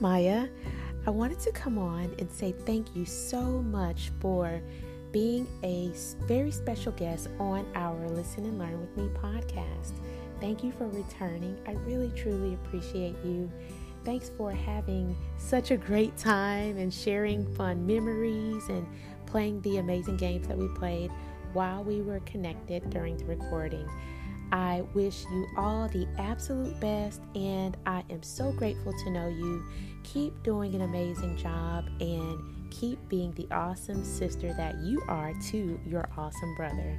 Maya. 0.00 0.48
I 1.06 1.10
wanted 1.10 1.40
to 1.40 1.52
come 1.52 1.78
on 1.78 2.14
and 2.18 2.30
say 2.30 2.52
thank 2.52 2.94
you 2.94 3.04
so 3.04 3.40
much 3.40 4.10
for 4.20 4.60
being 5.10 5.46
a 5.62 5.90
very 6.26 6.50
special 6.50 6.92
guest 6.92 7.28
on 7.38 7.66
our 7.74 8.08
Listen 8.10 8.44
and 8.44 8.58
Learn 8.58 8.80
with 8.80 8.96
Me 8.96 9.08
podcast. 9.20 9.92
Thank 10.40 10.62
you 10.62 10.72
for 10.72 10.86
returning. 10.88 11.58
I 11.66 11.72
really, 11.86 12.10
truly 12.10 12.54
appreciate 12.54 13.16
you. 13.24 13.50
Thanks 14.04 14.30
for 14.36 14.52
having 14.52 15.16
such 15.38 15.70
a 15.70 15.76
great 15.76 16.16
time 16.16 16.78
and 16.78 16.92
sharing 16.92 17.46
fun 17.54 17.86
memories 17.86 18.68
and 18.68 18.86
playing 19.26 19.60
the 19.62 19.78
amazing 19.78 20.16
games 20.16 20.46
that 20.48 20.56
we 20.56 20.68
played 20.68 21.10
while 21.52 21.82
we 21.82 22.02
were 22.02 22.20
connected 22.20 22.88
during 22.90 23.16
the 23.16 23.24
recording. 23.24 23.88
I 24.50 24.82
wish 24.94 25.24
you 25.30 25.46
all 25.56 25.88
the 25.88 26.06
absolute 26.18 26.78
best, 26.80 27.20
and 27.34 27.76
I 27.86 28.02
am 28.10 28.22
so 28.22 28.52
grateful 28.52 28.92
to 29.04 29.10
know 29.10 29.28
you. 29.28 29.64
Keep 30.04 30.42
doing 30.42 30.74
an 30.74 30.82
amazing 30.82 31.36
job 31.36 31.86
and 32.00 32.70
keep 32.70 32.98
being 33.08 33.32
the 33.32 33.46
awesome 33.50 34.04
sister 34.04 34.54
that 34.54 34.76
you 34.78 35.02
are 35.08 35.34
to 35.50 35.78
your 35.86 36.08
awesome 36.16 36.54
brother. 36.56 36.98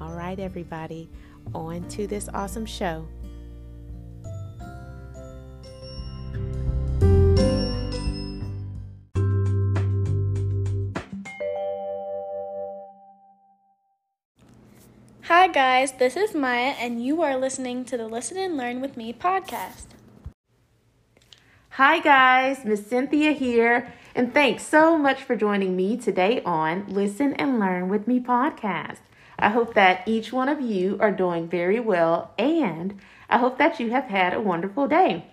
All 0.00 0.14
right, 0.14 0.38
everybody, 0.40 1.08
on 1.54 1.86
to 1.90 2.06
this 2.06 2.28
awesome 2.34 2.66
show. 2.66 3.06
Hi, 15.26 15.46
guys, 15.46 15.92
this 15.92 16.16
is 16.16 16.34
Maya, 16.34 16.74
and 16.80 17.00
you 17.00 17.22
are 17.22 17.36
listening 17.36 17.84
to 17.84 17.96
the 17.96 18.08
Listen 18.08 18.36
and 18.36 18.56
Learn 18.56 18.80
with 18.80 18.96
Me 18.96 19.12
podcast. 19.12 19.84
Hi, 21.70 22.00
guys, 22.00 22.64
Miss 22.64 22.84
Cynthia 22.84 23.30
here, 23.30 23.92
and 24.16 24.34
thanks 24.34 24.66
so 24.66 24.98
much 24.98 25.22
for 25.22 25.36
joining 25.36 25.76
me 25.76 25.96
today 25.96 26.42
on 26.44 26.86
Listen 26.88 27.34
and 27.34 27.60
Learn 27.60 27.88
with 27.88 28.08
Me 28.08 28.18
podcast. 28.18 28.98
I 29.38 29.50
hope 29.50 29.74
that 29.74 30.02
each 30.08 30.32
one 30.32 30.48
of 30.48 30.60
you 30.60 30.98
are 30.98 31.12
doing 31.12 31.46
very 31.46 31.78
well, 31.78 32.32
and 32.36 32.98
I 33.30 33.38
hope 33.38 33.58
that 33.58 33.78
you 33.78 33.90
have 33.92 34.06
had 34.06 34.34
a 34.34 34.40
wonderful 34.40 34.88
day. 34.88 35.26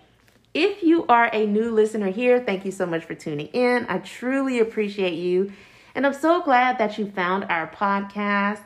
If 0.54 0.84
you 0.84 1.04
are 1.08 1.30
a 1.32 1.46
new 1.46 1.72
listener 1.72 2.12
here, 2.12 2.38
thank 2.38 2.64
you 2.64 2.70
so 2.70 2.86
much 2.86 3.04
for 3.04 3.16
tuning 3.16 3.48
in. 3.48 3.86
I 3.88 3.98
truly 3.98 4.60
appreciate 4.60 5.14
you, 5.14 5.50
and 5.96 6.06
I'm 6.06 6.14
so 6.14 6.42
glad 6.42 6.78
that 6.78 6.96
you 6.96 7.10
found 7.10 7.46
our 7.48 7.66
podcast. 7.68 8.60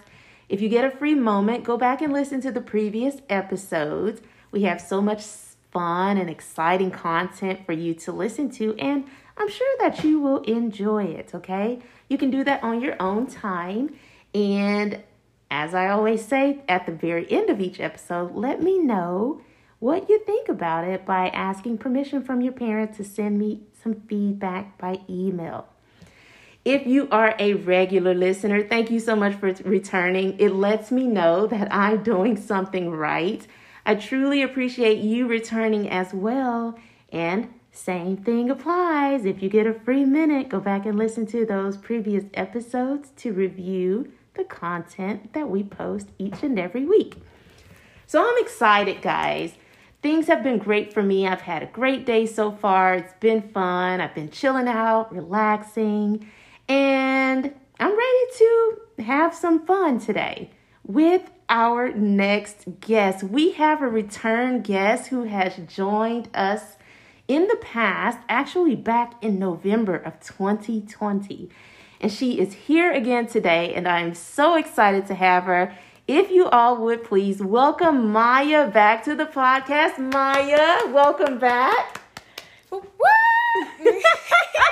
If 0.48 0.61
you 0.61 0.69
get 0.69 0.84
a 0.84 0.91
free 0.91 1.14
moment, 1.14 1.64
go 1.64 1.77
back 1.77 2.03
and 2.03 2.12
listen 2.12 2.41
to 2.42 2.53
the 2.53 2.61
previous 2.61 3.17
episodes. 3.28 4.20
We 4.51 4.62
have 4.62 4.81
so 4.81 5.01
much 5.01 5.25
fun 5.73 6.17
and 6.19 6.31
exciting 6.31 6.91
content 6.91 7.67
for 7.67 7.73
you 7.73 7.95
to 7.95 8.12
listen 8.12 8.51
to, 8.51 8.75
and 8.78 9.05
I'm 9.36 9.48
sure 9.48 9.77
that 9.81 10.05
you 10.05 10.20
will 10.20 10.42
enjoy 10.42 11.05
it, 11.05 11.34
okay? 11.34 11.81
You 12.09 12.19
can 12.19 12.31
do 12.31 12.45
that 12.45 12.62
on 12.62 12.81
your 12.81 13.01
own 13.03 13.27
time. 13.27 13.97
And 14.33 15.03
as 15.51 15.75
I 15.75 15.89
always 15.89 16.25
say 16.25 16.62
at 16.69 16.86
the 16.86 16.92
very 16.92 17.31
end 17.31 17.51
of 17.51 17.61
each 17.61 17.81
episode, 17.81 18.34
let 18.34 18.62
me 18.62 18.79
know 18.79 19.41
what 19.81 20.08
you 20.08 20.20
think 20.20 20.48
about 20.48 20.86
it 20.86 21.05
by 21.05 21.29
asking 21.29 21.79
permission 21.79 22.23
from 22.23 22.41
your 22.41 22.53
parents 22.53 22.97
to 22.98 23.05
send 23.05 23.39
me 23.39 23.62
some 23.83 23.95
feedback 24.08 24.79
by 24.79 25.01
email. 25.08 25.69
If 26.65 26.87
you 26.87 27.09
are 27.11 27.34
a 27.39 27.55
regular 27.55 28.15
listener, 28.15 28.62
thank 28.62 28.91
you 28.91 28.98
so 28.98 29.15
much 29.15 29.34
for 29.34 29.53
returning. 29.65 30.39
It 30.39 30.55
lets 30.55 30.91
me 30.91 31.07
know 31.07 31.47
that 31.47 31.70
I'm 31.70 32.02
doing 32.02 32.39
something 32.39 32.91
right. 32.91 33.47
I 33.85 33.97
truly 33.97 34.41
appreciate 34.41 34.98
you 34.98 35.27
returning 35.27 35.91
as 35.91 36.14
well. 36.14 36.79
And 37.13 37.52
same 37.70 38.17
thing 38.17 38.48
applies. 38.48 39.27
If 39.27 39.42
you 39.42 39.51
get 39.51 39.67
a 39.67 39.75
free 39.75 40.07
minute, 40.07 40.48
go 40.48 40.58
back 40.58 40.86
and 40.86 40.97
listen 40.97 41.27
to 41.27 41.45
those 41.45 41.77
previous 41.77 42.25
episodes 42.33 43.11
to 43.17 43.35
review 43.35 44.11
the 44.33 44.45
content 44.45 45.35
that 45.35 45.51
we 45.51 45.63
post 45.63 46.08
each 46.19 46.42
and 46.42 46.58
every 46.58 46.86
week. 46.86 47.17
So 48.07 48.23
I'm 48.23 48.42
excited, 48.42 49.02
guys. 49.02 49.52
Things 50.01 50.29
have 50.29 50.42
been 50.42 50.58
great 50.58 50.95
for 50.95 51.02
me. 51.02 51.27
I've 51.27 51.42
had 51.42 51.63
a 51.63 51.67
great 51.67 52.07
day 52.07 52.25
so 52.25 52.52
far. 52.52 52.95
It's 52.95 53.14
been 53.20 53.42
fun. 53.51 54.01
I've 54.01 54.14
been 54.14 54.31
chilling 54.31 54.69
out, 54.69 55.13
relaxing. 55.13 56.27
And 56.69 57.55
I'm 57.79 57.91
ready 57.91 58.27
to 58.39 58.79
have 59.02 59.35
some 59.35 59.67
fun 59.67 59.98
today 59.98 60.51
with 60.86 61.30
our 61.48 61.92
next 61.92 62.80
guest. 62.80 63.23
We 63.23 63.52
have 63.52 63.83
a 63.83 63.89
return 63.89 64.63
guest 64.63 65.08
who 65.08 65.25
has 65.25 65.57
joined 65.67 66.29
us 66.35 66.77
in 67.29 67.48
the 67.48 67.57
past, 67.57 68.19
actually 68.29 68.77
back 68.77 69.23
in 69.23 69.39
November 69.39 69.97
of 69.97 70.20
2020. 70.20 71.51
And 72.01 72.13
she 72.13 72.39
is 72.39 72.52
here 72.52 72.92
again 72.92 73.27
today, 73.27 73.75
and 73.75 73.86
I'm 73.89 74.14
so 74.14 74.57
excited 74.57 75.07
to 75.07 75.14
have 75.14 75.45
her. 75.45 75.75
If 76.07 76.31
you 76.31 76.48
all 76.48 76.77
would 76.79 77.05
please 77.05 77.42
welcome 77.42 78.11
Maya 78.11 78.70
back 78.70 79.05
to 79.05 79.14
the 79.14 79.25
podcast. 79.27 79.98
Maya, 79.98 80.92
welcome 80.92 81.39
back. 81.39 82.01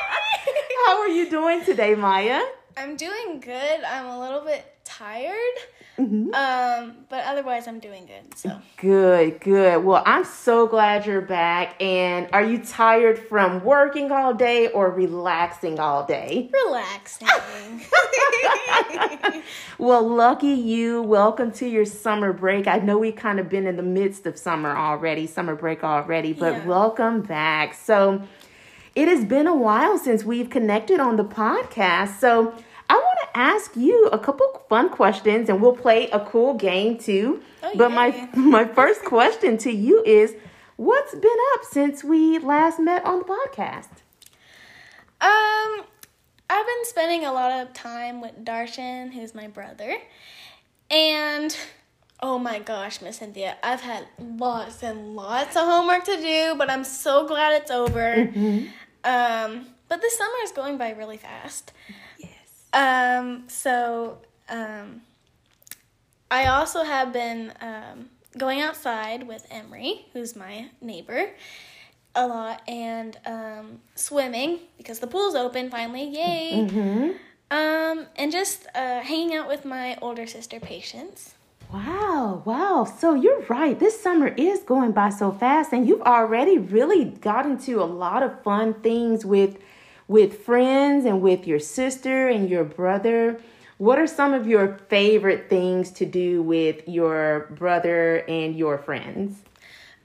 How 0.87 1.01
are 1.01 1.09
you 1.09 1.31
doing 1.31 1.65
today, 1.65 1.95
Maya? 1.95 2.43
I'm 2.77 2.97
doing 2.97 3.39
good. 3.39 3.85
I'm 3.85 4.07
a 4.07 4.19
little 4.19 4.41
bit 4.41 4.65
tired, 4.83 5.37
mm-hmm. 5.97 6.35
um, 6.35 6.97
but 7.09 7.25
otherwise, 7.25 7.69
I'm 7.69 7.79
doing 7.79 8.05
good. 8.07 8.37
So 8.37 8.59
good, 8.79 9.41
good. 9.41 9.85
Well, 9.85 10.03
I'm 10.05 10.25
so 10.25 10.67
glad 10.67 11.07
you're 11.07 11.21
back. 11.21 11.81
And 11.81 12.29
are 12.33 12.45
you 12.45 12.59
tired 12.59 13.17
from 13.17 13.63
working 13.63 14.11
all 14.11 14.35
day 14.35 14.69
or 14.69 14.91
relaxing 14.91 15.79
all 15.79 16.05
day? 16.05 16.51
Relaxing. 16.53 17.29
well, 19.79 20.03
lucky 20.09 20.49
you. 20.49 21.01
Welcome 21.03 21.53
to 21.53 21.69
your 21.69 21.85
summer 21.85 22.33
break. 22.33 22.67
I 22.67 22.79
know 22.79 22.99
we've 22.99 23.15
kind 23.15 23.39
of 23.39 23.49
been 23.49 23.69
in 23.69 23.77
the 23.77 23.85
midst 23.85 24.27
of 24.27 24.37
summer 24.37 24.77
already, 24.77 25.29
summer 25.29 25.55
break 25.55 25.85
already, 25.85 26.33
but 26.33 26.55
yeah. 26.55 26.67
welcome 26.67 27.23
back. 27.23 27.75
So 27.75 28.23
it 28.95 29.09
has 29.09 29.25
been 29.25 29.47
a 29.47 29.57
while 29.57 29.99
since 29.99 30.25
we've 30.25 30.51
connected 30.51 31.01
on 31.01 31.17
the 31.17 31.25
podcast. 31.25 32.19
So 32.19 32.55
I 32.91 32.95
want 32.95 33.19
to 33.23 33.39
ask 33.39 33.77
you 33.77 34.07
a 34.13 34.19
couple 34.19 34.47
fun 34.69 34.91
questions 34.91 35.49
and 35.49 35.61
we'll 35.63 35.77
play 35.77 36.09
a 36.11 36.21
cool 36.21 36.55
game 36.55 36.99
too. 36.99 37.43
Oh, 37.63 37.73
but 37.75 37.91
my 37.91 38.29
my 38.37 38.65
first 38.65 39.05
question 39.05 39.57
to 39.59 39.71
you 39.71 40.03
is 40.05 40.35
what's 40.77 41.15
been 41.15 41.39
up 41.55 41.65
since 41.65 42.05
we 42.05 42.39
last 42.39 42.79
met 42.79 43.05
on 43.05 43.21
the 43.21 43.25
podcast? 43.25 43.89
Um 45.21 45.87
I've 46.51 46.67
been 46.67 46.85
spending 46.85 47.25
a 47.25 47.33
lot 47.33 47.63
of 47.63 47.73
time 47.73 48.21
with 48.21 48.45
Darshan, 48.45 49.11
who's 49.11 49.35
my 49.35 49.49
brother. 49.49 49.97
And 50.91 51.57
oh 52.21 52.39
my 52.39 52.59
gosh, 52.59 53.01
Miss 53.01 53.17
Cynthia, 53.17 53.57
I've 53.63 53.81
had 53.81 54.07
lots 54.19 54.83
and 54.83 55.17
lots 55.17 55.57
of 55.57 55.65
homework 55.65 56.05
to 56.05 56.17
do, 56.19 56.55
but 56.59 56.71
I'm 56.71 56.85
so 56.85 57.27
glad 57.27 57.61
it's 57.63 57.71
over. 57.71 58.17
Mm-hmm. 58.17 58.67
Um, 59.05 59.67
but 59.89 60.01
the 60.01 60.11
summer 60.17 60.37
is 60.45 60.53
going 60.53 60.79
by 60.79 60.91
really 60.91 61.17
fast. 61.17 61.73
Yes. 62.19 62.31
Um, 62.73 63.45
so 63.49 64.19
um, 64.49 65.03
I 66.31 66.47
also 66.47 66.83
have 66.85 67.13
been 67.13 67.53
um, 67.61 68.09
going 68.39 68.61
outside 68.61 69.27
with 69.27 69.47
Emery, 69.51 70.07
who's 70.13 70.35
my 70.35 70.71
neighbor, 70.81 71.31
a 72.15 72.27
lot, 72.27 72.63
and 72.69 73.19
um, 73.27 73.81
swimming 73.95 74.61
because 74.79 74.99
the 75.01 75.07
pool's 75.07 75.35
open 75.35 75.71
finally. 75.71 76.05
Yay! 76.05 76.53
Mm-hmm. 76.55 77.11
Um, 77.51 78.07
and 78.17 78.33
just 78.33 78.67
uh, 78.75 79.01
hanging 79.01 79.35
out 79.35 79.47
with 79.47 79.67
my 79.67 79.99
older 80.01 80.27
sister, 80.27 80.59
Patience. 80.59 81.35
Wow, 81.73 82.43
wow. 82.45 82.85
So 82.85 83.15
you're 83.15 83.43
right. 83.49 83.79
This 83.79 83.99
summer 84.01 84.29
is 84.29 84.61
going 84.61 84.93
by 84.93 85.09
so 85.09 85.33
fast 85.33 85.73
and 85.73 85.89
you've 85.89 86.03
already 86.03 86.59
really 86.59 87.07
got 87.07 87.47
into 87.47 87.83
a 87.83 87.85
lot 87.85 88.23
of 88.23 88.43
fun 88.43 88.75
things 88.75 89.25
with 89.25 89.59
with 90.07 90.45
friends 90.45 91.07
and 91.07 91.23
with 91.23 91.47
your 91.47 91.59
sister 91.59 92.29
and 92.29 92.51
your 92.51 92.65
brother. 92.65 93.41
What 93.79 93.99
are 93.99 94.07
some 94.07 94.35
of 94.35 94.47
your 94.47 94.79
favorite 94.89 95.49
things 95.49 95.91
to 95.93 96.05
do 96.05 96.43
with 96.43 96.87
your 96.87 97.49
brother 97.59 98.19
and 98.29 98.55
your 98.55 98.77
friends? 98.77 99.43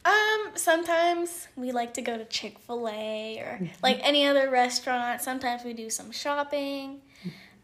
Um, 0.05 0.51
sometimes 0.55 1.49
we 1.57 1.73
like 1.73 1.93
to 1.95 2.01
go 2.01 2.17
to 2.17 2.23
Chick-fil-A 2.23 3.39
or 3.39 3.59
mm-hmm. 3.61 3.65
like 3.83 3.99
any 4.01 4.25
other 4.25 4.49
restaurant. 4.49 5.21
Sometimes 5.21 5.65
we 5.65 5.73
do 5.73 5.89
some 5.89 6.11
shopping. 6.11 7.01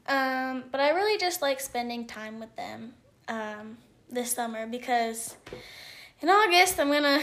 Um, 0.07 0.65
but 0.69 0.81
I 0.81 0.89
really 0.89 1.17
just 1.17 1.41
like 1.41 1.61
spending 1.61 2.05
time 2.05 2.41
with 2.41 2.53
them. 2.57 2.93
Um, 3.29 3.77
this 4.13 4.31
summer 4.31 4.67
because 4.67 5.35
in 6.21 6.29
August 6.29 6.79
I'm 6.79 6.91
gonna 6.91 7.21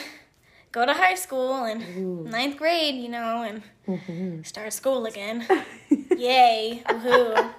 go 0.73 0.87
to 0.87 0.93
high 0.93 1.15
school 1.15 1.65
and 1.65 1.83
Ooh. 1.97 2.29
ninth 2.29 2.57
grade, 2.57 2.95
you 2.95 3.09
know, 3.09 3.43
and 3.43 3.63
mm-hmm. 3.87 4.43
start 4.43 4.73
school 4.73 5.07
again. 5.07 5.47
Yay! 6.17 6.83
Woohoo! 6.87 7.53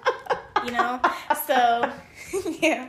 you 0.64 0.70
know, 0.70 1.00
so 1.46 1.92
yeah. 2.60 2.88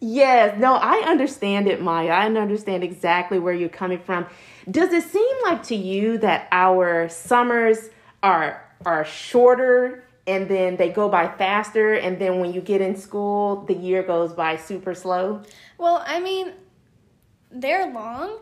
Yes, 0.00 0.58
no, 0.58 0.74
I 0.74 1.02
understand 1.06 1.66
it, 1.66 1.82
Maya. 1.82 2.10
I 2.10 2.26
understand 2.26 2.84
exactly 2.84 3.38
where 3.38 3.54
you're 3.54 3.68
coming 3.68 3.98
from. 3.98 4.26
Does 4.70 4.92
it 4.92 5.02
seem 5.02 5.36
like 5.44 5.64
to 5.64 5.74
you 5.74 6.18
that 6.18 6.48
our 6.52 7.08
summers 7.08 7.90
are 8.22 8.64
are 8.86 9.04
shorter 9.04 10.04
and 10.28 10.48
then 10.48 10.76
they 10.76 10.90
go 10.90 11.08
by 11.08 11.26
faster 11.26 11.94
and 11.94 12.18
then 12.18 12.38
when 12.38 12.52
you 12.52 12.60
get 12.60 12.80
in 12.80 12.96
school, 12.96 13.62
the 13.62 13.74
year 13.74 14.02
goes 14.02 14.32
by 14.34 14.56
super 14.56 14.94
slow? 14.94 15.42
Well, 15.78 16.04
I 16.06 16.20
mean, 16.20 16.52
they're 17.50 17.92
long, 17.92 18.38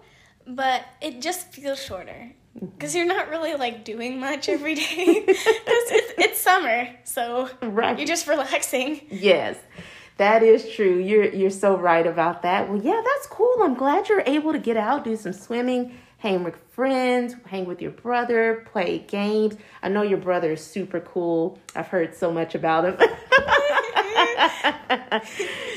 but 0.47 0.83
it 1.01 1.23
just 1.23 1.53
feels 1.53 1.83
shorter 1.83 2.33
mm-hmm. 2.57 2.67
because 2.67 2.95
you're 2.95 3.07
not 3.07 3.29
really 3.31 3.55
like 3.55 3.85
doing 3.85 4.19
much 4.19 4.49
every 4.49 4.75
day. 4.75 4.85
it's, 5.29 6.13
it's 6.19 6.41
summer, 6.41 6.89
so 7.05 7.49
Right. 7.63 7.97
you're 7.97 8.07
just 8.07 8.27
relaxing. 8.27 9.07
Yes. 9.11 9.57
That 10.19 10.43
is 10.43 10.73
true. 10.75 10.97
You're 10.99 11.27
you're 11.27 11.51
so 11.51 11.77
right 11.77 12.07
about 12.07 12.41
that. 12.43 12.71
Well, 12.71 12.81
yeah, 12.81 13.03
that's 13.05 13.27
cool. 13.27 13.55
I'm 13.63 13.75
glad 13.75 14.09
you're 14.09 14.23
able 14.25 14.53
to 14.53 14.59
get 14.59 14.79
out, 14.79 15.05
do 15.05 15.15
some 15.15 15.35
swimming, 15.35 15.95
hang 16.19 16.45
with 16.45 16.57
friends, 16.71 17.35
hang 17.47 17.67
with 17.67 17.83
your 17.83 17.91
brother, 17.91 18.65
play 18.73 18.99
games. 18.99 19.57
I 19.83 19.89
know 19.89 20.03
your 20.03 20.19
brother 20.19 20.53
is 20.53 20.65
super 20.65 21.01
cool. 21.01 21.59
I've 21.75 21.89
heard 21.89 22.15
so 22.15 22.31
much 22.33 22.55
about 22.55 22.85
him. 22.87 22.97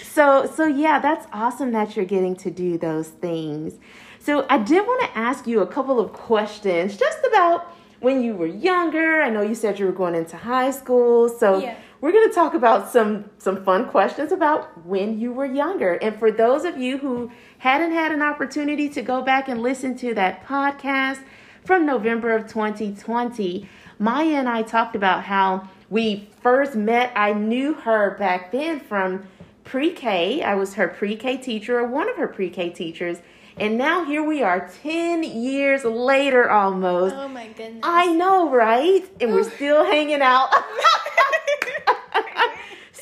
so 0.03 0.45
so 0.53 0.65
yeah, 0.65 1.00
that's 1.00 1.27
awesome 1.33 1.71
that 1.71 1.95
you're 1.95 2.06
getting 2.06 2.36
to 2.38 2.51
do 2.51 2.77
those 2.77 3.09
things. 3.09 3.74
So 4.19 4.45
I 4.50 4.57
did 4.57 4.86
want 4.86 5.01
to 5.12 5.18
ask 5.18 5.47
you 5.47 5.62
a 5.62 5.68
couple 5.68 6.00
of 6.00 6.13
questions 6.13 6.97
just 6.97 7.19
about 7.25 7.74
when 8.00 8.21
you 8.21 8.36
were 8.36 8.47
younger. 8.47 9.21
I 9.21 9.30
know 9.30 9.41
you 9.41 9.56
said 9.56 9.80
you 9.80 9.86
were 9.86 9.91
going 9.91 10.15
into 10.15 10.38
high 10.38 10.71
school. 10.71 11.30
So 11.30 11.59
Yeah. 11.59 11.75
we're 12.01 12.12
going 12.12 12.30
to 12.30 12.36
talk 12.36 12.53
about 12.53 12.89
some 12.89 13.30
some 13.38 13.63
fun 13.63 13.89
questions 13.89 14.31
about 14.31 14.86
when 14.86 15.19
you 15.19 15.31
were 15.33 15.45
younger. 15.45 15.94
And 15.94 16.18
for 16.19 16.31
those 16.31 16.65
of 16.65 16.77
you 16.77 16.97
who 16.97 17.31
hadn't 17.60 17.92
had 17.92 18.12
an 18.12 18.22
opportunity 18.22 18.90
to 18.90 19.02
go 19.02 19.22
back 19.22 19.48
and 19.48 19.62
listen 19.62 19.96
to 19.98 20.14
that 20.16 20.46
podcast 20.46 21.20
from 21.64 21.86
November 21.86 22.36
of 22.36 22.48
2020, 22.48 23.70
Maya 24.00 24.36
and 24.38 24.50
I 24.50 24.64
talked 24.64 24.96
about 24.96 25.26
how 25.26 25.68
we 25.90 26.30
first 26.42 26.76
met. 26.76 27.12
I 27.16 27.34
knew 27.34 27.74
her 27.74 28.16
back 28.18 28.52
then 28.52 28.80
from 28.80 29.28
pre-K. 29.66 30.42
I 30.42 30.56
was 30.56 30.76
her 30.76 30.88
pre-K 30.88 31.38
teacher 31.38 31.80
or 31.80 31.86
one 31.86 32.10
of 32.10 32.16
her 32.16 32.28
pre-K 32.28 32.70
teachers. 32.70 33.20
And 33.58 33.78
now 33.78 34.06
here 34.06 34.24
we 34.24 34.42
are 34.42 34.70
10 34.82 35.24
years 35.24 35.84
later 35.84 36.50
almost. 36.50 37.14
Oh 37.14 37.28
my 37.28 37.48
goodness. 37.48 37.82
I 37.84 38.06
know, 38.08 38.50
right? 38.50 39.04
And 39.20 39.34
we're 39.34 39.44
still 39.56 39.84
hanging 39.84 40.22
out. 40.22 40.50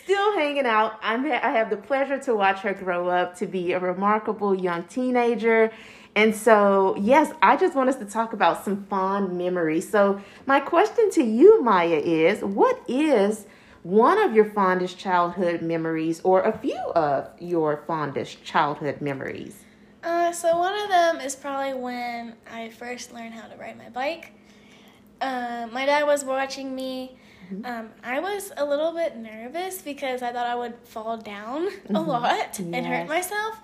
still 0.07 0.33
hanging 0.35 0.65
out. 0.65 0.97
I'm 1.01 1.25
I 1.25 1.49
have 1.49 1.69
the 1.69 1.75
pleasure 1.75 2.17
to 2.17 2.33
watch 2.33 2.59
her 2.59 2.73
grow 2.73 3.09
up 3.09 3.35
to 3.39 3.45
be 3.45 3.73
a 3.73 3.79
remarkable 3.79 4.55
young 4.55 4.85
teenager. 4.85 5.69
And 6.15 6.33
so, 6.33 6.95
yes, 6.97 7.33
I 7.41 7.57
just 7.57 7.75
want 7.75 7.89
us 7.89 7.97
to 7.97 8.05
talk 8.05 8.31
about 8.31 8.63
some 8.63 8.85
fond 8.85 9.37
memories. 9.37 9.89
So, 9.89 10.21
my 10.45 10.61
question 10.61 11.11
to 11.11 11.23
you, 11.23 11.61
Maya, 11.61 11.97
is 11.97 12.41
what 12.41 12.81
is 12.87 13.47
one 13.83 14.17
of 14.17 14.33
your 14.33 14.45
fondest 14.45 14.97
childhood 14.97 15.61
memories 15.61 16.21
or 16.23 16.41
a 16.41 16.57
few 16.57 16.79
of 16.95 17.29
your 17.41 17.83
fondest 17.85 18.45
childhood 18.45 19.01
memories? 19.01 19.65
Uh, 20.03 20.31
so 20.31 20.57
one 20.57 20.73
of 20.83 20.87
them 20.89 21.19
is 21.19 21.35
probably 21.35 21.73
when 21.73 22.33
I 22.49 22.69
first 22.69 23.13
learned 23.13 23.33
how 23.33 23.47
to 23.49 23.57
ride 23.57 23.77
my 23.77 23.89
bike. 23.89 24.31
Uh, 25.19 25.67
my 25.69 25.85
dad 25.85 26.05
was 26.05 26.23
watching 26.23 26.73
me. 26.73 27.17
Um, 27.65 27.89
I 28.03 28.19
was 28.19 28.51
a 28.57 28.65
little 28.65 28.91
bit 28.93 29.15
nervous 29.17 29.81
because 29.81 30.21
I 30.21 30.31
thought 30.33 30.47
I 30.47 30.55
would 30.55 30.75
fall 30.83 31.17
down 31.17 31.69
a 31.89 32.01
lot 32.01 32.59
and 32.59 32.85
hurt 32.85 33.07
myself. 33.07 33.59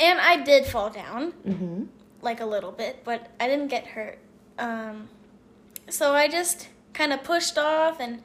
And 0.00 0.18
I 0.20 0.42
did 0.42 0.66
fall 0.66 0.90
down, 0.90 1.32
Mm-hmm. 1.46 1.84
like 2.22 2.40
a 2.40 2.46
little 2.46 2.72
bit, 2.72 3.02
but 3.04 3.28
I 3.40 3.46
didn't 3.48 3.68
get 3.68 3.86
hurt. 3.88 4.18
Um, 4.58 5.08
so 5.88 6.12
I 6.12 6.28
just 6.28 6.68
kind 6.92 7.12
of 7.12 7.22
pushed 7.24 7.58
off 7.58 8.00
and 8.00 8.22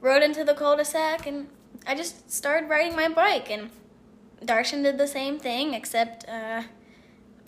rode 0.00 0.22
into 0.22 0.44
the 0.44 0.54
cul-de-sac, 0.54 1.26
and 1.26 1.48
I 1.86 1.94
just 1.94 2.30
started 2.30 2.68
riding 2.68 2.94
my 2.96 3.08
bike. 3.08 3.50
And 3.50 3.70
Darshan 4.44 4.82
did 4.82 4.98
the 4.98 5.06
same 5.08 5.38
thing, 5.38 5.74
except 5.74 6.28
uh, 6.28 6.62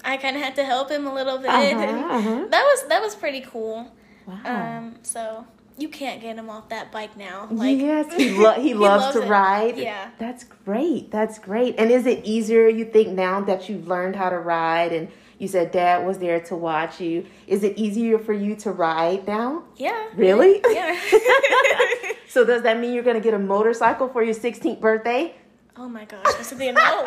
I 0.04 0.16
kind 0.16 0.36
of 0.36 0.42
had 0.42 0.54
to 0.56 0.64
help 0.64 0.90
him 0.90 1.06
a 1.06 1.14
little 1.14 1.38
bit. 1.38 1.48
Uh-huh, 1.50 2.16
uh-huh. 2.16 2.46
That 2.50 2.62
was 2.62 2.88
that 2.88 3.00
was 3.02 3.14
pretty 3.14 3.40
cool. 3.40 3.92
Wow. 4.26 4.40
Um, 4.78 4.94
so 5.02 5.46
you 5.78 5.88
can't 5.88 6.20
get 6.20 6.36
him 6.36 6.50
off 6.50 6.68
that 6.70 6.90
bike 6.92 7.16
now. 7.16 7.48
Like 7.50 7.78
yes, 7.78 8.12
he, 8.14 8.30
lo- 8.38 8.60
he, 8.60 8.74
loves, 8.74 9.14
to 9.14 9.22
it. 9.22 9.28
ride. 9.28 9.78
Yeah. 9.78 10.10
That's 10.18 10.44
great. 10.44 11.10
That's 11.10 11.38
great. 11.38 11.76
And 11.78 11.90
is 11.90 12.06
it 12.06 12.24
easier, 12.24 12.68
you 12.68 12.84
think, 12.84 13.08
now 13.10 13.40
that 13.42 13.68
you've 13.68 13.86
learned 13.88 14.16
how 14.16 14.30
to 14.30 14.38
ride 14.38 14.92
and 14.92 15.08
you 15.38 15.46
said 15.48 15.70
dad 15.70 16.04
was 16.06 16.18
there 16.18 16.40
to 16.40 16.56
watch 16.56 17.00
you? 17.00 17.24
Is 17.46 17.62
it 17.62 17.78
easier 17.78 18.18
for 18.18 18.32
you 18.32 18.56
to 18.56 18.72
ride 18.72 19.26
now? 19.26 19.64
Yeah. 19.76 20.06
Really? 20.16 20.60
Yeah. 20.68 20.98
So 22.30 22.44
does 22.44 22.62
that 22.62 22.78
mean 22.78 22.92
you're 22.92 23.02
going 23.02 23.16
to 23.16 23.22
get 23.22 23.32
a 23.32 23.38
motorcycle 23.38 24.06
for 24.10 24.22
your 24.22 24.34
16th 24.34 24.80
birthday? 24.80 25.34
Oh 25.78 25.88
my 25.88 26.04
gosh, 26.04 26.24
Miss 26.38 26.48
Cynthia, 26.48 26.72
no, 26.72 27.06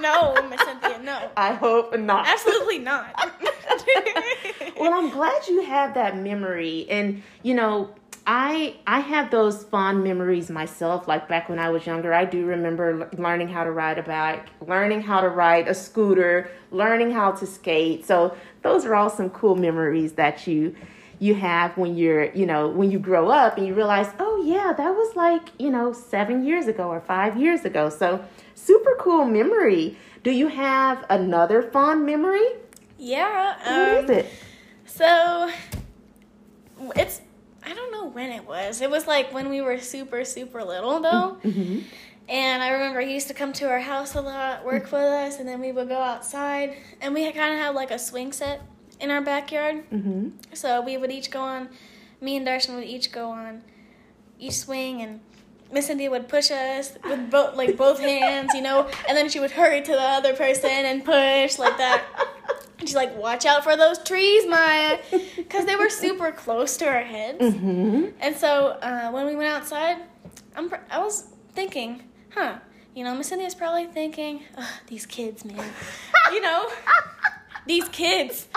no, 0.00 0.48
Miss 0.48 0.60
Cynthia, 0.62 0.98
no, 1.02 1.30
I 1.36 1.54
hope 1.54 1.96
not. 1.98 2.26
absolutely 2.26 2.78
not. 2.78 3.14
well 4.78 4.92
i'm 4.94 5.10
glad 5.10 5.46
you 5.46 5.62
have 5.64 5.94
that 5.94 6.16
memory. 6.16 6.86
And 6.90 7.22
you 7.42 7.54
know 7.54 7.90
i 8.26 8.76
i 8.86 9.00
have 9.00 9.30
those 9.32 9.64
fond 9.64 10.04
memories 10.04 10.48
myself 10.48 11.08
like 11.08 11.26
back 11.28 11.48
when 11.48 11.58
i 11.58 11.68
was 11.70 11.86
younger. 11.86 12.12
I 12.14 12.24
do 12.24 12.44
remember 12.46 13.02
l- 13.02 13.08
learning 13.20 13.48
how 13.48 13.64
to 13.64 13.70
ride 13.72 13.98
a 13.98 14.02
bike 14.02 14.46
learning 14.66 15.02
how 15.02 15.20
to 15.20 15.28
ride 15.28 15.68
a 15.68 15.74
scooter 15.74 16.50
learning 16.70 17.10
how 17.12 17.32
to 17.32 17.46
skate. 17.46 18.06
So 18.06 18.36
those 18.62 18.84
are 18.84 18.94
all 18.94 19.10
some 19.10 19.30
cool 19.30 19.56
memories 19.56 20.12
that 20.14 20.46
you 20.46 20.74
you 21.22 21.34
have 21.36 21.76
when 21.76 21.96
you're 21.96 22.24
you 22.32 22.44
know 22.44 22.66
when 22.68 22.90
you 22.90 22.98
grow 22.98 23.28
up 23.30 23.56
and 23.56 23.64
you 23.64 23.74
realize 23.74 24.08
oh 24.18 24.42
yeah 24.44 24.72
that 24.72 24.90
was 24.90 25.14
like 25.14 25.50
you 25.58 25.70
know 25.70 25.92
seven 25.92 26.44
years 26.44 26.66
ago 26.66 26.88
or 26.88 27.00
five 27.00 27.36
years 27.36 27.64
ago 27.64 27.88
so 27.88 28.24
super 28.56 28.96
cool 28.98 29.24
memory 29.24 29.96
do 30.24 30.32
you 30.32 30.48
have 30.48 31.04
another 31.08 31.62
fond 31.62 32.04
memory 32.04 32.48
yeah. 32.98 33.56
what 33.56 33.98
Um, 33.98 34.04
is 34.04 34.10
it 34.10 34.26
So 34.84 35.50
it's 36.96 37.20
I 37.64 37.74
don't 37.74 37.92
know 37.92 38.06
when 38.06 38.30
it 38.30 38.44
was. 38.44 38.80
It 38.80 38.90
was 38.90 39.06
like 39.06 39.32
when 39.32 39.48
we 39.48 39.60
were 39.60 39.78
super 39.78 40.24
super 40.24 40.62
little 40.64 41.00
though. 41.00 41.38
Mm-hmm. 41.44 41.80
And 42.28 42.62
I 42.62 42.70
remember 42.70 43.00
he 43.00 43.14
used 43.14 43.28
to 43.28 43.34
come 43.34 43.52
to 43.54 43.68
our 43.68 43.80
house 43.80 44.14
a 44.14 44.20
lot, 44.20 44.64
work 44.64 44.84
with 44.84 44.94
us, 44.94 45.38
and 45.38 45.48
then 45.48 45.60
we 45.60 45.72
would 45.72 45.88
go 45.88 45.98
outside. 45.98 46.76
And 47.00 47.12
we 47.14 47.30
kind 47.32 47.52
of 47.54 47.60
had 47.60 47.74
like 47.74 47.90
a 47.90 47.98
swing 47.98 48.32
set 48.32 48.62
in 49.02 49.10
our 49.10 49.20
backyard. 49.20 49.84
Mm-hmm. 49.90 50.28
So 50.54 50.80
we 50.80 50.96
would 50.96 51.10
each 51.10 51.30
go 51.30 51.42
on, 51.42 51.68
me 52.20 52.36
and 52.36 52.46
Darshan 52.46 52.76
would 52.76 52.84
each 52.84 53.12
go 53.12 53.30
on 53.30 53.62
each 54.38 54.54
swing, 54.54 55.02
and 55.02 55.20
Miss 55.70 55.88
Cynthia 55.88 56.10
would 56.10 56.28
push 56.28 56.50
us 56.50 56.96
with 57.04 57.30
both 57.30 57.56
like 57.56 57.76
both 57.76 58.00
hands, 58.12 58.54
you 58.54 58.62
know, 58.62 58.88
and 59.08 59.16
then 59.16 59.28
she 59.28 59.40
would 59.40 59.50
hurry 59.50 59.82
to 59.82 59.92
the 59.92 60.00
other 60.00 60.34
person 60.34 60.70
and 60.70 61.04
push 61.04 61.58
like 61.58 61.76
that. 61.78 62.04
And 62.78 62.88
she's 62.88 62.96
like, 62.96 63.16
"Watch 63.16 63.44
out 63.46 63.64
for 63.64 63.76
those 63.76 63.98
trees, 63.98 64.46
Maya," 64.46 64.98
because 65.36 65.66
they 65.66 65.76
were 65.76 65.90
super 65.90 66.32
close 66.32 66.76
to 66.78 66.86
our 66.86 67.02
heads. 67.02 67.40
Mm-hmm. 67.40 68.06
And 68.20 68.36
so 68.36 68.78
uh, 68.82 69.10
when 69.10 69.26
we 69.26 69.36
went 69.36 69.50
outside, 69.50 69.98
I'm 70.56 70.68
pr- 70.68 70.86
I 70.90 70.98
was 70.98 71.28
thinking, 71.54 72.02
huh, 72.30 72.58
you 72.94 73.04
know, 73.04 73.14
Miss 73.14 73.28
Cynthia's 73.28 73.54
probably 73.54 73.86
thinking, 73.86 74.42
Ugh, 74.56 74.64
these 74.86 75.06
kids, 75.06 75.44
man, 75.44 75.64
you 76.32 76.40
know, 76.40 76.68
these 77.66 77.88
kids. 77.88 78.48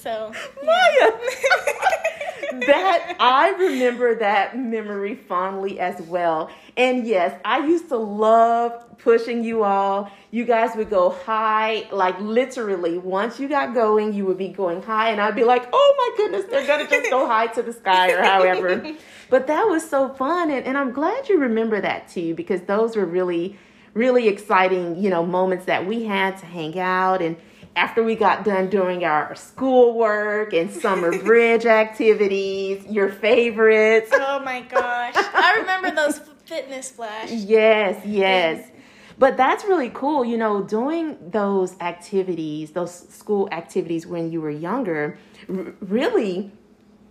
So 0.00 0.32
Maya. 0.64 1.10
that 2.66 3.16
I 3.20 3.50
remember 3.58 4.14
that 4.16 4.58
memory 4.58 5.14
fondly 5.14 5.80
as 5.80 6.00
well. 6.02 6.50
And 6.76 7.06
yes, 7.06 7.38
I 7.44 7.66
used 7.66 7.88
to 7.88 7.96
love 7.96 8.98
pushing 8.98 9.44
you 9.44 9.64
all. 9.64 10.10
You 10.30 10.44
guys 10.44 10.76
would 10.76 10.90
go 10.90 11.10
high, 11.10 11.88
like 11.90 12.18
literally. 12.20 12.98
Once 12.98 13.40
you 13.40 13.48
got 13.48 13.74
going, 13.74 14.12
you 14.12 14.24
would 14.26 14.38
be 14.38 14.48
going 14.48 14.82
high, 14.82 15.10
and 15.10 15.20
I'd 15.20 15.34
be 15.34 15.44
like, 15.44 15.68
"Oh 15.72 15.94
my 15.98 16.16
goodness, 16.16 16.46
they're 16.50 16.66
gonna 16.66 16.88
just 16.88 17.10
go 17.10 17.26
high 17.34 17.48
to 17.48 17.62
the 17.62 17.72
sky 17.72 18.12
or 18.12 18.22
however." 18.22 18.94
But 19.30 19.46
that 19.48 19.64
was 19.68 19.88
so 19.88 20.08
fun, 20.08 20.50
and, 20.50 20.64
and 20.64 20.78
I'm 20.78 20.92
glad 20.92 21.28
you 21.28 21.38
remember 21.38 21.80
that 21.80 22.08
too, 22.08 22.34
because 22.34 22.62
those 22.62 22.96
were 22.96 23.04
really, 23.04 23.58
really 23.94 24.28
exciting, 24.28 24.96
you 25.02 25.10
know, 25.10 25.24
moments 25.24 25.66
that 25.66 25.86
we 25.86 26.04
had 26.04 26.38
to 26.38 26.46
hang 26.46 26.78
out 26.78 27.20
and 27.20 27.36
after 27.78 28.02
we 28.02 28.16
got 28.16 28.44
done 28.44 28.68
doing 28.68 29.04
our 29.04 29.36
schoolwork 29.36 30.52
and 30.52 30.68
summer 30.68 31.16
bridge 31.22 31.64
activities, 31.64 32.84
your 32.86 33.08
favorites. 33.08 34.10
Oh 34.12 34.40
my 34.40 34.62
gosh. 34.62 35.14
I 35.16 35.58
remember 35.60 35.92
those 35.92 36.18
fitness 36.44 36.90
flash. 36.90 37.30
Yes, 37.30 38.04
yes. 38.04 38.68
But 39.16 39.36
that's 39.36 39.64
really 39.64 39.90
cool, 39.90 40.24
you 40.24 40.36
know, 40.36 40.60
doing 40.62 41.16
those 41.30 41.78
activities, 41.80 42.72
those 42.72 42.92
school 43.10 43.48
activities 43.52 44.08
when 44.08 44.32
you 44.32 44.40
were 44.40 44.50
younger, 44.50 45.16
r- 45.48 45.72
really, 45.80 46.50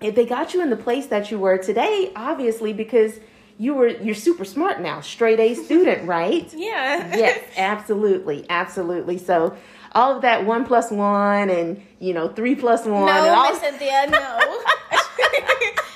if 0.02 0.16
they 0.16 0.26
got 0.26 0.54
you 0.54 0.62
in 0.62 0.70
the 0.70 0.78
place 0.78 1.08
that 1.08 1.32
you 1.32 1.40
were 1.40 1.58
today, 1.58 2.12
obviously, 2.14 2.74
because 2.74 3.20
you 3.58 3.74
were 3.74 3.88
you're 3.88 4.16
super 4.16 4.46
smart 4.46 4.82
now, 4.82 5.02
straight 5.02 5.40
A 5.40 5.56
student, 5.56 6.08
right? 6.18 6.54
Yeah. 6.54 7.16
yes, 7.16 7.40
absolutely, 7.58 8.46
absolutely. 8.50 9.18
So 9.18 9.58
all 9.94 10.16
of 10.16 10.22
that 10.22 10.46
one 10.46 10.66
plus 10.66 10.92
one 10.92 11.50
and 11.50 11.82
you 12.00 12.14
know 12.14 12.28
three 12.30 12.56
plus 12.56 12.86
one. 12.86 13.06
no, 13.06 13.34
all, 13.34 13.50
Miss 13.50 13.60
Cynthia, 13.60 14.08
no. 14.10 14.40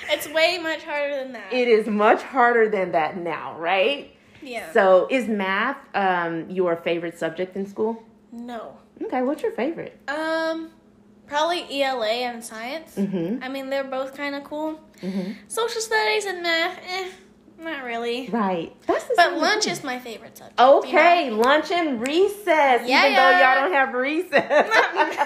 it's 0.10 0.28
way 0.30 0.58
much 0.58 0.84
harder 0.84 1.16
than 1.24 1.34
that. 1.34 1.52
it 1.54 1.68
is 1.68 1.88
much 1.88 2.22
harder 2.22 2.70
than 2.70 2.92
that 2.94 3.18
now, 3.18 3.58
right? 3.58 4.16
yeah. 4.42 4.72
So 4.72 5.08
is 5.10 5.28
math 5.28 5.78
um, 5.96 6.50
your 6.50 6.76
favorite 6.76 7.18
subject 7.18 7.56
in 7.56 7.66
school? 7.68 8.04
no. 8.32 8.78
Okay, 9.04 9.24
what's 9.24 9.42
your 9.42 9.52
favorite? 9.54 10.00
Um, 10.08 10.70
probably 11.26 11.82
ELA 11.82 12.06
and 12.06 12.44
science. 12.44 12.96
Mm-hmm. 12.96 13.44
I 13.44 13.50
mean, 13.50 13.72
they're 13.72 13.84
both 13.84 14.16
kind 14.16 14.36
of 14.36 14.44
cool. 14.44 14.80
Mm-hmm. 15.02 15.32
Social 15.48 15.82
studies 15.82 16.26
and 16.26 16.44
math, 16.44 16.78
eh, 16.88 17.10
not 17.63 17.84
really. 17.84 18.27
Right. 18.30 18.75
That's 18.88 19.03
the 19.06 19.13
But 19.15 19.38
lunch 19.38 19.68
is 19.68 19.84
my 19.84 20.00
favorite 20.00 20.38
subject. 20.38 20.60
Okay, 20.60 21.27
you 21.27 21.36
lunch 21.36 21.72
and 21.72 22.01
recess. 22.06 22.88
Yeah, 22.88 23.06
even 23.06 23.15
though 23.15 23.32
y'all 23.32 23.56
don't 23.56 23.74
have 23.74 23.94
recess. 23.94 24.70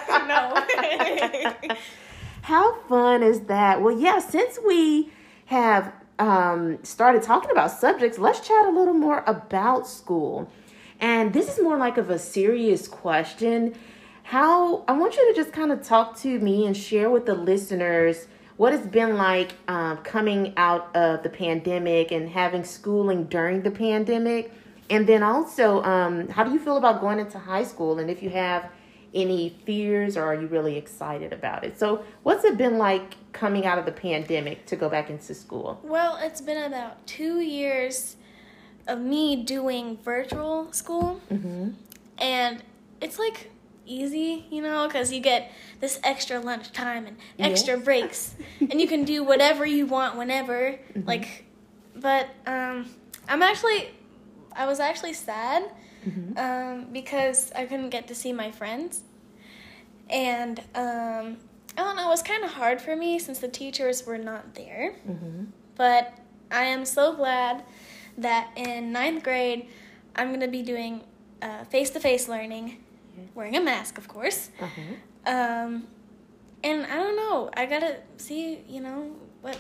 No. 1.68 1.75
How 2.42 2.80
fun 2.88 3.24
is 3.24 3.42
that? 3.42 3.82
Well, 3.82 3.98
yeah, 4.00 4.20
since 4.20 4.60
we 4.65 5.12
have 5.46 5.94
um, 6.20 6.80
started 6.84 7.22
talking 7.22 7.51
about 7.51 7.72
subjects, 7.72 8.18
let's 8.18 8.46
chat 8.46 8.65
a 8.65 8.70
little 8.70 8.94
more 8.94 9.24
about 9.27 9.88
school. 9.88 10.50
And 11.00 11.34
this 11.34 11.50
is 11.50 11.62
more 11.62 11.77
like 11.77 11.98
of 11.98 12.10
a 12.10 12.18
serious 12.20 12.88
question. 12.88 13.75
How 14.24 14.84
I 14.88 14.94
want 14.94 15.15
you 15.15 15.34
to 15.34 15.39
just 15.39 15.54
kind 15.54 15.72
of 15.72 15.84
talk 15.84 16.18
to 16.20 16.39
me 16.39 16.65
and 16.65 16.75
share 16.75 17.10
with 17.10 17.25
the 17.25 17.36
listeners 17.36 18.27
what 18.58 18.74
it's 18.74 18.88
been 18.88 19.18
like 19.18 19.52
um, 19.68 19.98
coming 19.98 20.54
out 20.58 20.96
of 20.96 21.24
the 21.24 21.30
pandemic 21.30 22.12
and 22.12 22.30
having 22.30 22.64
schooling 22.64 23.26
during 23.26 23.62
the 23.64 23.72
pandemic. 23.72 24.52
And 24.90 25.08
then 25.08 25.24
also, 25.24 25.82
um, 25.84 26.30
how 26.30 26.44
do 26.44 26.52
you 26.52 26.60
feel 26.60 26.78
about 26.78 27.02
going 27.02 27.20
into 27.20 27.40
high 27.40 27.64
school? 27.64 27.98
And 28.00 28.10
if 28.10 28.22
you 28.22 28.30
have 28.30 28.70
any 29.14 29.50
fears 29.66 30.16
or 30.18 30.24
are 30.24 30.36
you 30.36 30.48
really 30.48 30.78
excited 30.78 31.34
about 31.34 31.64
it? 31.64 31.80
So, 31.80 32.04
what's 32.24 32.44
it 32.46 32.58
been 32.58 32.78
like 32.78 33.16
coming 33.34 33.66
out 33.66 33.78
of 33.80 33.86
the 33.86 33.92
pandemic 33.92 34.66
to 34.68 34.76
go 34.76 34.88
back 34.90 35.10
into 35.10 35.34
school? 35.34 35.80
well, 35.84 36.18
it's 36.22 36.42
been 36.42 36.64
about 36.64 37.06
two 37.08 37.40
years 37.40 38.16
of 38.88 39.00
me 39.00 39.44
doing 39.44 39.98
virtual 40.04 40.72
school, 40.72 41.20
Mm-hmm. 41.32 41.70
and 42.20 42.62
it's 43.02 43.18
like 43.18 43.50
easy, 43.86 44.46
you 44.50 44.62
know, 44.62 44.88
because 44.88 45.12
you 45.12 45.20
get 45.20 45.51
this 45.80 46.00
extra 46.04 46.39
lunch 46.39 46.72
time 46.72 47.06
and 47.08 47.18
extra 47.39 47.75
Yes. 47.75 47.86
breaks, 47.86 48.36
and 48.60 48.80
you 48.82 48.88
can 48.88 49.04
do 49.06 49.24
whatever 49.24 49.65
you 49.65 49.86
want 49.86 50.18
whenever. 50.18 50.72
Mm-hmm. 50.94 51.08
Like, 51.08 51.46
but 51.96 52.27
um, 52.46 52.88
I'm 53.30 53.42
actually, 53.42 53.89
I 54.56 54.65
was 54.65 54.80
actually 54.80 55.13
sad 55.13 55.63
Mm-hmm. 56.08 56.38
um, 56.38 56.88
because 56.94 57.51
I 57.56 57.65
couldn't 57.65 57.89
get 57.89 58.08
to 58.10 58.15
see 58.15 58.32
my 58.32 58.51
friends, 58.51 59.01
and 60.08 60.60
um, 60.75 61.38
I 61.75 61.82
don't 61.84 61.96
know, 61.96 62.06
it 62.06 62.10
was 62.10 62.22
kind 62.22 62.44
of 62.44 62.51
hard 62.51 62.80
for 62.80 62.96
me 62.96 63.18
since 63.18 63.39
the 63.39 63.48
teachers 63.48 64.06
were 64.06 64.20
not 64.20 64.54
there. 64.54 64.94
Mm-hmm. 65.10 65.46
But 65.75 66.13
I 66.51 66.65
am 66.65 66.86
so 66.86 67.15
glad 67.15 67.63
that 68.20 68.51
in 68.56 68.92
ninth 68.92 69.24
grade, 69.24 69.68
I'm 70.15 70.27
going 70.27 70.42
to 70.42 70.48
be 70.48 70.62
doing 70.62 71.01
face 71.70 71.89
to 71.92 72.00
face 72.00 72.27
learning, 72.30 72.77
wearing 73.34 73.56
a 73.56 73.62
mask, 73.62 73.98
of 73.98 74.08
course. 74.08 74.50
Uh-huh. 74.62 74.82
Um, 75.32 75.88
and 76.64 76.86
I 76.86 76.96
don't 76.96 77.16
know, 77.16 77.50
I 77.56 77.66
got 77.66 77.80
to 77.80 77.98
see, 78.18 78.60
you 78.68 78.82
know, 78.82 79.16
what 79.42 79.58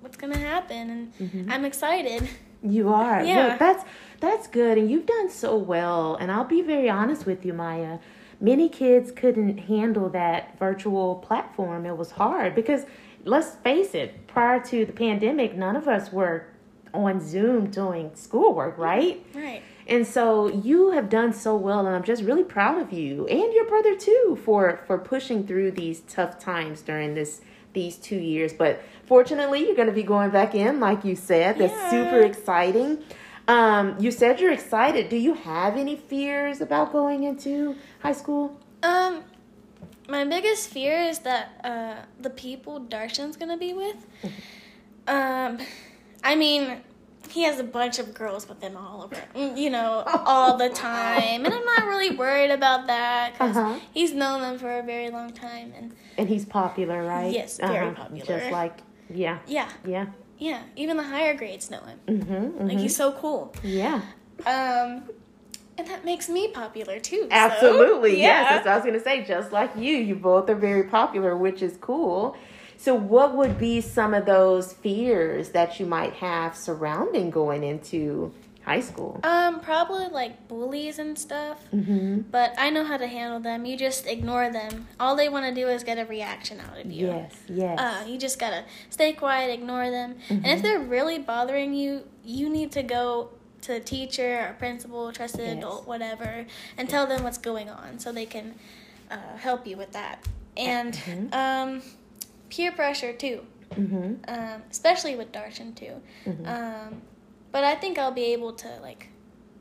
what's 0.00 0.16
going 0.16 0.32
to 0.32 0.38
happen. 0.38 0.90
And 0.90 1.30
Mhm. 1.30 1.50
I'm 1.50 1.64
excited. 1.64 2.28
You 2.62 2.92
are. 2.92 3.22
Yeah. 3.24 3.46
Look, 3.48 3.58
that's 3.58 3.84
that's 4.20 4.46
good 4.46 4.78
and 4.78 4.90
you've 4.90 5.06
done 5.06 5.30
so 5.30 5.56
well. 5.56 6.16
And 6.16 6.30
I'll 6.32 6.44
be 6.44 6.62
very 6.62 6.88
honest 6.90 7.26
with 7.26 7.44
you, 7.44 7.52
Maya. 7.52 7.98
Many 8.40 8.68
kids 8.68 9.10
couldn't 9.12 9.58
handle 9.58 10.08
that 10.10 10.58
virtual 10.58 11.16
platform. 11.16 11.86
It 11.86 11.96
was 11.96 12.12
hard 12.12 12.54
because 12.54 12.86
let's 13.24 13.54
face 13.56 13.94
it, 13.94 14.26
prior 14.26 14.60
to 14.60 14.84
the 14.84 14.92
pandemic, 14.92 15.54
none 15.56 15.76
of 15.76 15.88
us 15.88 16.12
were 16.12 16.46
on 16.94 17.20
Zoom 17.20 17.66
doing 17.70 18.10
schoolwork, 18.14 18.78
right? 18.78 19.24
Right. 19.34 19.62
And 19.86 20.06
so 20.06 20.48
you 20.48 20.92
have 20.92 21.10
done 21.10 21.32
so 21.34 21.56
well 21.56 21.80
and 21.86 21.94
I'm 21.94 22.04
just 22.04 22.22
really 22.22 22.44
proud 22.44 22.80
of 22.80 22.92
you 22.92 23.26
and 23.26 23.52
your 23.52 23.66
brother 23.66 23.94
too 23.96 24.38
for 24.44 24.80
for 24.86 24.96
pushing 24.96 25.46
through 25.46 25.72
these 25.72 26.00
tough 26.00 26.38
times 26.38 26.80
during 26.80 27.14
this 27.14 27.42
these 27.74 27.96
2 27.96 28.16
years. 28.16 28.52
But 28.52 28.80
fortunately, 29.04 29.66
you're 29.66 29.74
going 29.74 29.88
to 29.88 29.94
be 29.94 30.04
going 30.04 30.30
back 30.30 30.54
in 30.54 30.78
like 30.80 31.04
you 31.04 31.16
said. 31.16 31.58
That's 31.58 31.72
Yeah. 31.72 31.90
super 31.90 32.20
exciting. 32.22 33.02
Um, 33.48 33.96
you 33.98 34.10
said 34.10 34.40
you're 34.40 34.52
excited. 34.52 35.08
Do 35.10 35.16
you 35.16 35.34
have 35.34 35.76
any 35.76 35.96
fears 35.96 36.60
about 36.62 36.92
going 36.92 37.24
into 37.24 37.74
high 38.00 38.12
school? 38.12 38.58
Um, 38.82 39.24
my 40.08 40.24
biggest 40.24 40.70
fear 40.70 40.98
is 41.02 41.18
that 41.20 41.60
uh, 41.64 42.06
the 42.22 42.30
people 42.30 42.80
Darshan's 42.80 43.36
gonna 43.36 43.58
be 43.58 43.72
with. 43.74 43.96
Um, 45.06 45.58
I 46.24 46.34
mean, 46.36 46.78
he 47.28 47.42
has 47.44 47.58
a 47.60 47.64
bunch 47.64 47.98
of 47.98 48.14
girls 48.14 48.48
with 48.48 48.60
him 48.62 48.76
all 48.76 49.02
over, 49.04 49.16
you 49.56 49.70
know, 49.70 50.02
all 50.26 50.56
the 50.56 50.68
time, 50.70 51.44
and 51.44 51.52
I'm 51.54 51.64
not 51.64 51.86
really 51.86 52.16
worried 52.16 52.50
about 52.50 52.86
that 52.88 53.32
because 53.34 53.56
Uh-huh. 53.56 53.78
he's 53.92 54.12
known 54.12 54.40
them 54.40 54.58
for 54.58 54.78
a 54.78 54.82
very 54.82 55.10
long 55.10 55.32
time, 55.32 55.72
and 55.76 55.94
And 56.18 56.28
he's 56.28 56.44
popular, 56.44 57.04
right? 57.04 57.32
Yes, 57.32 57.58
very 57.58 57.94
popular. 57.94 58.24
Just 58.24 58.50
like 58.50 58.78
yeah, 59.10 59.38
yeah, 59.46 59.68
yeah. 59.86 60.06
yeah, 60.38 60.62
even 60.76 60.96
the 60.96 61.02
higher 61.02 61.34
grades 61.36 61.70
know 61.70 61.80
him. 61.80 62.00
Mhm. 62.06 62.68
Like 62.68 62.78
mhm. 62.78 62.80
he's 62.80 62.96
so 62.96 63.12
cool. 63.12 63.54
yeah. 63.62 64.00
Um, 64.46 65.02
and 65.76 65.86
that 65.88 66.04
makes 66.04 66.28
me 66.28 66.48
popular 66.48 67.00
too. 67.00 67.22
so, 67.22 67.28
Absolutely. 67.32 68.20
Yes, 68.20 68.22
yeah. 68.22 68.48
that's 68.50 68.64
what 68.66 68.72
I 68.72 68.76
was 68.76 68.84
going 68.84 68.98
to 68.98 69.04
say. 69.04 69.24
Just 69.24 69.50
like 69.52 69.70
you, 69.76 69.94
you 69.96 70.14
both 70.14 70.48
are 70.48 70.54
very 70.54 70.84
popular, 70.84 71.36
which 71.36 71.62
is 71.62 71.76
cool. 71.80 72.36
So, 72.84 72.94
what 72.94 73.34
would 73.34 73.58
be 73.58 73.80
some 73.80 74.12
of 74.12 74.26
those 74.26 74.74
fears 74.74 75.52
that 75.52 75.80
you 75.80 75.86
might 75.86 76.12
have 76.16 76.54
surrounding 76.54 77.30
going 77.30 77.64
into 77.64 78.30
high 78.62 78.80
school? 78.80 79.20
Um, 79.24 79.60
probably 79.60 80.08
like 80.08 80.48
bullies 80.48 80.98
and 80.98 81.18
stuff. 81.18 81.64
Mm-hmm. 81.72 82.28
But 82.30 82.52
I 82.58 82.68
know 82.68 82.84
how 82.84 82.98
to 82.98 83.06
handle 83.06 83.40
them. 83.40 83.64
You 83.64 83.78
just 83.78 84.06
ignore 84.06 84.52
them. 84.52 84.86
All 85.00 85.16
they 85.16 85.30
want 85.30 85.46
to 85.46 85.54
do 85.58 85.66
is 85.66 85.82
get 85.82 85.96
a 85.96 86.04
reaction 86.04 86.60
out 86.60 86.78
of 86.78 86.92
you. 86.92 87.06
Yes, 87.06 87.34
yes. 87.48 87.80
Uh, 87.80 88.04
you 88.06 88.18
just 88.18 88.38
gotta 88.38 88.64
stay 88.90 89.14
quiet, 89.14 89.50
ignore 89.50 89.90
them. 89.90 90.16
And 90.28 90.44
if 90.44 90.60
they're 90.60 90.78
really 90.78 91.18
bothering 91.18 91.72
you, 91.72 92.02
you 92.22 92.50
need 92.50 92.70
to 92.72 92.82
go 92.82 93.30
to 93.62 93.76
a 93.76 93.80
teacher 93.80 94.46
or 94.50 94.56
principal, 94.58 95.10
trusted 95.10 95.40
Yes. 95.40 95.56
adult, 95.56 95.86
whatever, 95.86 96.44
and 96.76 96.90
tell 96.90 97.06
them 97.06 97.22
what's 97.24 97.38
going 97.38 97.70
on 97.70 97.98
so 97.98 98.12
they 98.12 98.26
can 98.26 98.56
uh, 99.10 99.38
help 99.38 99.66
you 99.66 99.78
with 99.78 99.92
that. 99.92 100.18
And 100.54 100.94
Mhm. 100.94 101.34
um, 101.34 101.82
peer 102.54 102.72
pressure 102.72 103.12
too, 103.12 103.40
mm-hmm. 103.70 104.14
um, 104.28 104.62
especially 104.70 105.16
with 105.16 105.32
Darshan 105.32 105.74
too. 105.74 106.00
Mhm. 106.26 106.46
Um, 106.46 107.02
but 107.52 107.64
I 107.64 107.74
think 107.74 107.98
I'll 107.98 108.12
be 108.12 108.32
able 108.32 108.52
to 108.54 108.68
like 108.82 109.08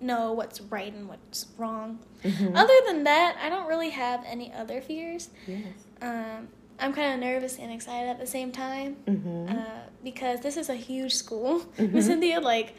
know 0.02 0.34
what's 0.34 0.60
right 0.62 0.94
and 0.94 1.08
what's 1.08 1.48
wrong. 1.58 2.00
Mhm. 2.24 2.56
Other 2.56 2.74
than 2.88 3.04
that, 3.06 3.38
I 3.42 3.50
don't 3.50 3.68
really 3.68 3.90
have 3.92 4.24
any 4.26 4.52
other 4.54 4.82
fears. 4.82 5.30
Yes. 5.48 5.62
Um, 6.02 6.48
I'm 6.80 6.92
kind 6.94 7.14
of 7.14 7.20
nervous 7.20 7.58
and 7.60 7.72
excited 7.72 8.10
at 8.10 8.20
the 8.20 8.28
same 8.28 8.52
time 8.52 8.98
Mm-hmm. 9.08 9.58
uh, 9.58 9.64
because 10.04 10.42
this 10.42 10.58
is 10.58 10.70
a 10.70 10.76
huge 10.76 11.14
school. 11.14 11.64
Miss 11.78 12.08
Cynthia. 12.08 12.40
Like, 12.42 12.74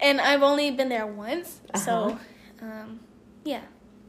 and 0.00 0.20
I've 0.20 0.42
only 0.42 0.70
been 0.70 0.88
there 0.88 1.06
once, 1.06 1.60
Uh-huh. 1.74 1.84
so 1.84 2.18
um, 2.62 3.00
yeah. 3.44 3.62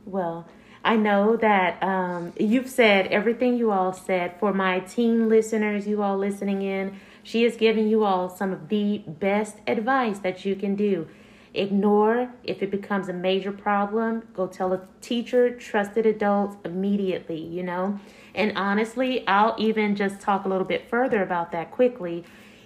Well, 0.06 0.48
I 0.84 0.96
know 0.96 1.36
that 1.38 1.82
um, 1.84 2.34
you've 2.40 2.70
said 2.70 3.08
everything 3.08 3.58
you 3.58 3.72
all 3.72 3.94
said. 3.94 4.40
For 4.40 4.54
my 4.54 4.80
teen 4.80 5.28
listeners, 5.28 5.88
you 5.88 6.02
all 6.02 6.18
listening 6.18 6.62
in, 6.62 7.00
she 7.22 7.44
is 7.44 7.58
giving 7.58 7.88
you 7.88 8.06
all 8.06 8.30
some 8.30 8.54
of 8.54 8.70
the 8.70 9.00
best 9.06 9.58
advice 9.68 10.20
that 10.20 10.46
you 10.46 10.56
can 10.56 10.76
do. 10.76 11.08
Ignore 11.54 12.32
if 12.44 12.62
it 12.62 12.72
becomes 12.72 13.10
a 13.10 13.14
major 13.14 13.52
problem, 13.52 14.28
go 14.34 14.48
tell 14.48 14.72
a 14.72 14.82
teacher, 15.02 15.50
trusted 15.50 16.06
adults 16.06 16.56
immediately, 16.64 17.40
you 17.40 17.64
know. 17.64 18.00
And 18.36 18.56
honestly, 18.56 19.28
I'll 19.28 19.56
even 19.58 19.96
just 19.96 20.22
talk 20.22 20.46
a 20.46 20.48
little 20.48 20.66
bit 20.68 20.90
further 20.90 21.24
about 21.24 21.52
that 21.52 21.72
quickly. 21.72 22.24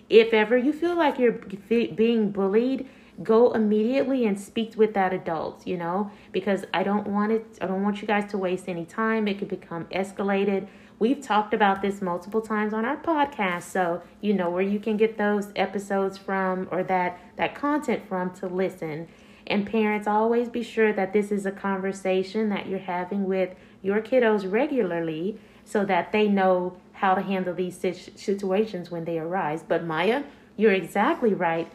If 0.09 0.33
ever 0.33 0.57
you 0.57 0.73
feel 0.73 0.95
like 0.95 1.17
you're 1.17 1.31
being 1.31 2.31
bullied, 2.31 2.87
go 3.21 3.51
immediately 3.51 4.25
and 4.25 4.39
speak 4.39 4.73
with 4.75 4.93
that 4.95 5.13
adult, 5.13 5.65
you 5.67 5.77
know, 5.77 6.11
because 6.31 6.65
I 6.73 6.83
don't 6.83 7.07
want 7.07 7.31
it 7.31 7.45
I 7.61 7.67
don't 7.67 7.83
want 7.83 8.01
you 8.01 8.07
guys 8.07 8.29
to 8.31 8.37
waste 8.37 8.67
any 8.67 8.85
time. 8.85 9.27
It 9.27 9.39
could 9.39 9.49
become 9.49 9.85
escalated. 9.85 10.67
We've 10.99 11.21
talked 11.21 11.53
about 11.53 11.81
this 11.81 12.01
multiple 12.01 12.41
times 12.41 12.73
on 12.73 12.85
our 12.85 12.97
podcast, 12.97 13.63
so 13.63 14.01
you 14.21 14.33
know 14.33 14.49
where 14.49 14.61
you 14.63 14.79
can 14.79 14.95
get 14.97 15.17
those 15.17 15.49
episodes 15.55 16.17
from 16.17 16.67
or 16.71 16.83
that 16.83 17.19
that 17.35 17.55
content 17.55 18.07
from 18.07 18.31
to 18.35 18.47
listen. 18.47 19.07
And 19.45 19.67
parents 19.69 20.07
always 20.07 20.47
be 20.49 20.63
sure 20.63 20.93
that 20.93 21.11
this 21.11 21.31
is 21.31 21.45
a 21.45 21.51
conversation 21.51 22.49
that 22.49 22.67
you're 22.67 22.79
having 22.79 23.25
with 23.25 23.55
your 23.81 24.01
kiddos 24.01 24.49
regularly 24.49 25.37
so 25.65 25.83
that 25.85 26.11
they 26.11 26.27
know 26.27 26.77
how 26.93 27.13
to 27.15 27.21
handle 27.21 27.53
these 27.53 27.77
situations 28.15 28.89
when 28.89 29.03
they 29.05 29.19
arise. 29.19 29.63
But 29.63 29.83
Maya, 29.85 30.23
You're 30.55 30.71
exactly 30.73 31.33
right. 31.33 31.71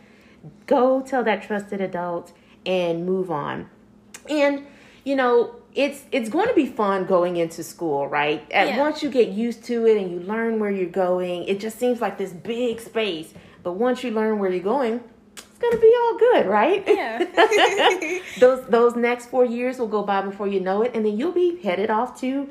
Go 0.66 1.00
tell 1.02 1.24
that 1.24 1.42
trusted 1.42 1.80
adult 1.80 2.32
and 2.64 3.04
move 3.06 3.30
on. 3.30 3.68
And 4.28 4.66
you 5.04 5.16
know, 5.16 5.54
it's 5.74 6.02
it's 6.12 6.28
going 6.28 6.48
to 6.48 6.54
be 6.54 6.66
fun 6.66 7.04
going 7.04 7.36
into 7.36 7.62
school, 7.62 8.08
right? 8.08 8.44
And 8.50 8.70
Yeah. 8.70 8.78
once 8.78 9.02
you 9.02 9.10
get 9.10 9.28
used 9.28 9.64
to 9.64 9.86
it 9.86 9.96
and 9.96 10.10
you 10.10 10.20
learn 10.20 10.58
where 10.58 10.70
you're 10.70 10.86
going, 10.90 11.44
it 11.44 11.60
just 11.60 11.78
seems 11.78 12.00
like 12.00 12.18
this 12.18 12.32
big 12.32 12.80
space. 12.80 13.32
But 13.62 13.72
once 13.74 14.02
you 14.02 14.10
learn 14.10 14.38
where 14.38 14.50
you're 14.50 14.62
going, 14.62 15.00
it's 15.36 15.58
going 15.58 15.72
to 15.72 15.80
be 15.80 15.92
all 16.00 16.18
good, 16.18 16.46
right? 16.46 16.84
Yeah. 16.86 18.20
those 18.38 18.64
those 18.66 18.96
next 18.96 19.26
4 19.26 19.44
years 19.44 19.78
will 19.78 19.88
go 19.88 20.02
by 20.02 20.20
before 20.22 20.46
you 20.46 20.60
know 20.60 20.82
it 20.82 20.92
and 20.94 21.04
then 21.04 21.16
you'll 21.18 21.32
be 21.32 21.60
headed 21.62 21.90
off 21.90 22.20
to 22.20 22.48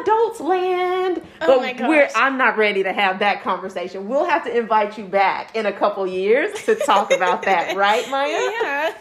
adults 0.00 0.40
land. 0.40 1.22
Oh 1.40 1.46
but 1.46 1.56
my 1.58 1.72
gosh. 1.72 1.88
we're 1.88 2.08
I'm 2.14 2.38
not 2.38 2.56
ready 2.56 2.82
to 2.82 2.92
have 2.92 3.20
that 3.20 3.42
conversation. 3.42 4.08
We'll 4.08 4.24
have 4.28 4.44
to 4.44 4.56
invite 4.56 4.98
you 4.98 5.04
back 5.04 5.54
in 5.54 5.66
a 5.66 5.72
couple 5.72 6.06
years 6.06 6.64
to 6.64 6.74
talk 6.74 7.12
about 7.12 7.42
that, 7.42 7.76
right, 7.76 8.08
Maya? 8.10 8.92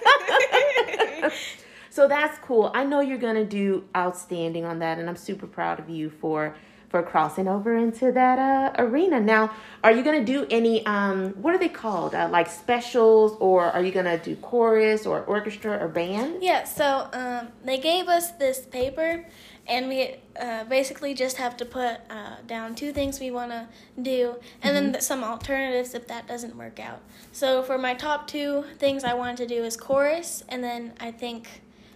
yeah. 1.22 1.30
So 1.96 2.10
that's 2.10 2.38
cool. 2.40 2.72
I 2.74 2.84
know 2.84 3.00
you're 3.00 3.18
gonna 3.18 3.46
do 3.46 3.86
outstanding 3.96 4.66
on 4.66 4.80
that, 4.80 5.00
and 5.00 5.08
I'm 5.08 5.16
super 5.16 5.48
proud 5.48 5.80
of 5.80 5.90
you 5.90 6.10
for 6.10 6.54
for 6.90 7.02
crossing 7.02 7.48
over 7.48 7.76
into 7.78 8.12
that 8.12 8.38
uh, 8.38 8.84
arena. 8.84 9.22
Now, 9.22 9.54
are 9.82 9.94
you 9.94 10.04
gonna 10.04 10.26
do 10.26 10.46
any 10.50 10.86
um 10.86 11.30
what 11.42 11.56
are 11.56 11.58
they 11.58 11.70
called? 11.70 12.14
Uh, 12.14 12.28
like 12.30 12.50
specials, 12.50 13.38
or 13.40 13.64
are 13.68 13.82
you 13.82 13.94
gonna 13.94 14.18
do 14.18 14.36
chorus 14.36 15.06
or 15.06 15.22
orchestra 15.24 15.82
or 15.82 15.88
band? 15.88 16.44
Yeah, 16.44 16.66
so 16.66 17.08
um, 17.14 17.48
they 17.64 17.78
gave 17.78 18.10
us 18.10 18.32
this 18.32 18.66
paper, 18.66 19.26
and 19.68 19.88
we 19.88 20.16
uh, 20.40 20.64
basically 20.66 21.14
just 21.14 21.38
have 21.38 21.58
to 21.58 21.66
put 21.66 21.98
uh, 22.10 22.36
down 22.48 22.76
two 22.76 22.92
things 22.94 23.20
we 23.20 23.32
want 23.32 23.52
to 23.52 23.68
do, 24.02 24.36
and 24.62 24.76
then 24.76 25.02
some 25.02 25.24
alternatives 25.24 25.94
if 25.94 26.08
that 26.08 26.28
doesn't 26.28 26.56
work 26.56 26.80
out. 26.80 27.02
So 27.32 27.64
for 27.64 27.78
my 27.78 27.94
top 27.94 28.28
two 28.28 28.64
things 28.80 29.04
I 29.04 29.14
wanted 29.14 29.38
to 29.38 29.48
do 29.48 29.64
is 29.64 29.76
chorus, 29.78 30.44
and 30.50 30.64
then 30.64 30.94
I 31.00 31.12
think 31.12 31.48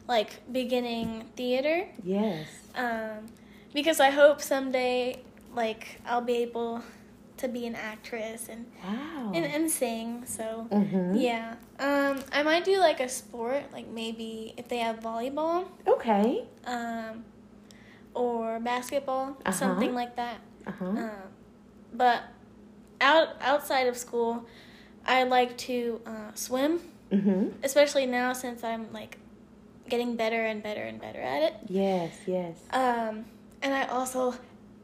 like 0.07 0.39
beginning 0.51 1.25
theater, 1.35 1.85
Yes. 2.03 2.47
um, 2.75 3.27
because 3.73 3.99
I 3.99 4.09
hope 4.09 4.41
someday 4.41 5.21
like 5.53 6.01
I'll 6.05 6.21
be 6.21 6.37
able 6.37 6.81
to 7.37 7.47
be 7.47 7.65
an 7.65 7.75
actress 7.75 8.49
and 8.49 8.65
Wow. 8.83 9.31
and, 9.35 9.45
and 9.45 9.69
sing. 9.71 10.25
So 10.25 10.67
hmm 10.71 11.15
yeah. 11.15 11.55
Um, 11.79 12.21
I 12.33 12.43
might 12.43 12.65
do 12.65 12.77
like 12.79 12.99
a 12.99 13.07
sport, 13.07 13.63
like 13.71 13.87
maybe 13.87 14.53
if 14.57 14.67
they 14.67 14.79
have 14.79 14.99
volleyball, 14.99 15.65
Okay. 15.87 16.43
um, 16.65 17.23
or 18.13 18.59
basketball, 18.59 19.37
Uh-huh. 19.45 19.51
something 19.51 19.93
like 19.93 20.15
that. 20.15 20.37
Uh 20.67 20.71
huh. 20.71 20.85
Um, 20.85 21.11
but 21.93 22.21
out 23.01 23.29
outside 23.41 23.87
of 23.87 23.97
school, 23.97 24.45
I 25.05 25.23
like 25.23 25.57
to 25.69 26.01
uh, 26.05 26.31
swim, 26.35 26.81
Mhm. 27.11 27.53
especially 27.63 28.05
now 28.05 28.33
since 28.33 28.63
I'm 28.63 28.91
like 28.93 29.17
getting 29.87 30.15
better 30.15 30.45
and 30.45 30.61
better 30.61 30.83
and 30.83 30.99
better 31.01 31.19
at 31.19 31.41
it. 31.43 31.53
Yes. 31.67 32.13
Yes. 32.27 32.57
Um, 32.71 33.25
and 33.61 33.73
I 33.73 33.85
also 33.85 34.35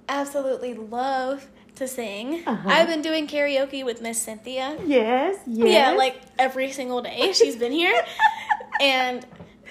absolutely 0.10 0.74
love 0.74 1.48
to 1.76 1.88
sing. 1.88 2.42
Uh-huh. 2.48 2.70
I've 2.70 2.88
been 2.88 3.02
doing 3.02 3.28
karaoke 3.28 3.84
with 3.86 4.02
Miss 4.02 4.20
Cynthia. 4.22 4.78
Yes. 4.86 5.38
Yes. 5.46 5.68
Yeah, 5.70 5.92
like 5.92 6.22
every 6.40 6.72
single 6.72 7.02
day 7.02 7.32
she's 7.34 7.56
been 7.58 7.72
here. 7.74 8.02
and 8.82 9.26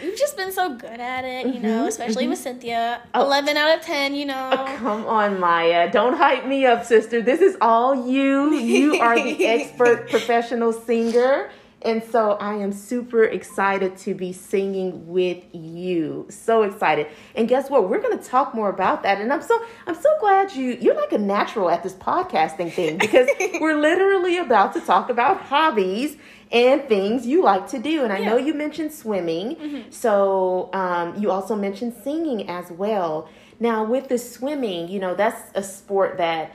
we've 0.04 0.18
just 0.18 0.36
been 0.36 0.52
so 0.52 0.74
good 0.74 1.00
at 1.00 1.24
it, 1.24 1.46
you 1.46 1.60
know, 1.60 1.84
Mhm, 1.84 1.88
especially 1.88 2.26
mhm. 2.26 2.30
with 2.30 2.38
Cynthia. 2.38 3.00
Oh. 3.14 3.22
11 3.24 3.56
out 3.56 3.78
of 3.78 3.84
10, 3.84 4.14
you 4.14 4.26
know. 4.26 4.50
Oh, 4.52 4.74
come 4.78 5.06
on, 5.06 5.40
Maya. 5.40 5.90
Don't 5.90 6.16
hype 6.16 6.46
me 6.46 6.66
up, 6.66 6.84
sister. 6.84 7.22
This 7.22 7.40
is 7.40 7.56
all 7.60 8.06
you. 8.08 8.54
You 8.54 9.00
are 9.00 9.16
the 9.20 9.46
expert 9.56 10.08
professional 10.10 10.72
singer. 10.72 11.50
And 11.84 12.02
so 12.02 12.32
I 12.32 12.54
am 12.54 12.72
super 12.72 13.24
excited 13.24 13.96
to 13.98 14.14
be 14.14 14.32
singing 14.32 15.06
with 15.06 15.44
you. 15.52 16.26
So 16.30 16.62
excited. 16.62 17.08
And 17.34 17.46
guess 17.46 17.68
what? 17.68 17.88
We're 17.90 18.00
going 18.00 18.18
to 18.18 18.24
talk 18.24 18.54
more 18.54 18.70
about 18.70 19.02
that. 19.02 19.20
And 19.20 19.32
I'm 19.32 19.42
so 19.42 19.62
I'm 19.86 19.94
so 19.94 20.08
glad 20.20 20.54
you 20.54 20.78
you're 20.80 20.94
like 20.94 21.12
a 21.12 21.18
natural 21.18 21.68
at 21.70 21.82
this 21.82 21.92
podcasting 21.94 22.72
thing 22.72 22.96
because 22.98 23.28
we're 23.60 23.76
literally 23.78 24.38
about 24.38 24.72
to 24.74 24.80
talk 24.80 25.10
about 25.10 25.42
hobbies 25.42 26.16
and 26.50 26.82
things 26.88 27.26
you 27.26 27.42
like 27.42 27.68
to 27.68 27.78
do. 27.78 28.02
And 28.04 28.12
I 28.12 28.18
know 28.20 28.36
you 28.36 28.54
mentioned 28.54 28.92
swimming. 28.92 29.84
So 29.90 30.70
um, 30.72 31.16
you 31.20 31.30
also 31.30 31.54
mentioned 31.54 31.94
singing 32.02 32.48
as 32.48 32.70
well. 32.70 33.28
Now, 33.60 33.84
with 33.84 34.08
the 34.08 34.18
swimming, 34.18 34.88
you 34.88 35.00
know, 35.00 35.14
that's 35.14 35.40
a 35.54 35.62
sport 35.62 36.16
that 36.18 36.52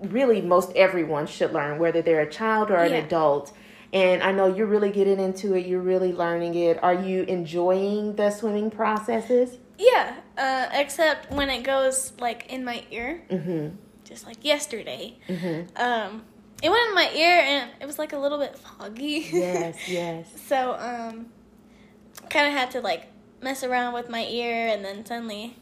really 0.00 0.40
most 0.40 0.72
everyone 0.74 1.26
should 1.26 1.52
learn, 1.52 1.78
whether 1.78 2.02
they're 2.02 2.20
a 2.22 2.30
child 2.30 2.70
or 2.70 2.76
an 2.76 2.92
Yeah. 2.92 2.98
adult. 3.04 3.52
And 3.92 4.22
I 4.22 4.32
know 4.32 4.46
you're 4.46 4.66
really 4.66 4.90
getting 4.90 5.20
into 5.20 5.54
it, 5.54 5.66
you're 5.66 5.80
really 5.82 6.12
learning 6.12 6.54
it. 6.54 6.82
Are 6.82 6.94
you 6.94 7.24
enjoying 7.24 8.16
the 8.16 8.30
swimming 8.30 8.70
processes? 8.70 9.58
Yeah, 9.78 10.16
uh, 10.38 10.68
except 10.72 11.30
when 11.30 11.50
it 11.50 11.62
goes 11.62 12.12
like 12.18 12.50
in 12.52 12.64
my 12.64 12.84
ear, 12.90 13.22
Mm 13.30 13.72
just 14.04 14.26
like 14.26 14.44
yesterday. 14.44 15.16
hmm. 15.26 15.32
Mm 15.34 15.66
hmm. 15.76 15.82
Um, 15.82 16.22
it 16.62 16.70
went 16.70 16.88
in 16.88 16.94
my 16.94 17.10
ear 17.14 17.40
and 17.40 17.70
it 17.80 17.86
was 17.86 17.98
like 17.98 18.12
a 18.12 18.18
little 18.18 18.38
bit 18.38 18.56
foggy. 18.56 19.26
Yes, 19.32 19.76
yes. 19.88 20.28
so, 20.46 20.74
um, 20.74 21.26
kind 22.30 22.46
of 22.46 22.52
had 22.52 22.70
to 22.72 22.80
like 22.80 23.08
mess 23.42 23.64
around 23.64 23.94
with 23.94 24.08
my 24.08 24.24
ear 24.26 24.68
and 24.68 24.84
then 24.84 25.04
suddenly 25.04 25.56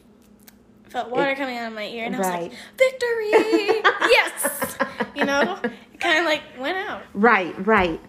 felt 0.88 1.10
water 1.10 1.30
It- 1.30 1.38
coming 1.38 1.56
out 1.56 1.68
of 1.68 1.74
my 1.74 1.86
ear 1.86 2.04
and 2.04 2.16
I 2.16 2.18
was 2.18 2.28
like, 2.28 2.52
victory! 2.76 3.30
yes! 4.10 4.76
You 5.14 5.24
know, 5.24 5.58
it 5.64 6.00
kind 6.00 6.18
of 6.18 6.24
like 6.26 6.42
went 6.58 6.76
out. 6.76 7.02
Right, 7.14 7.54
right. 7.66 8.00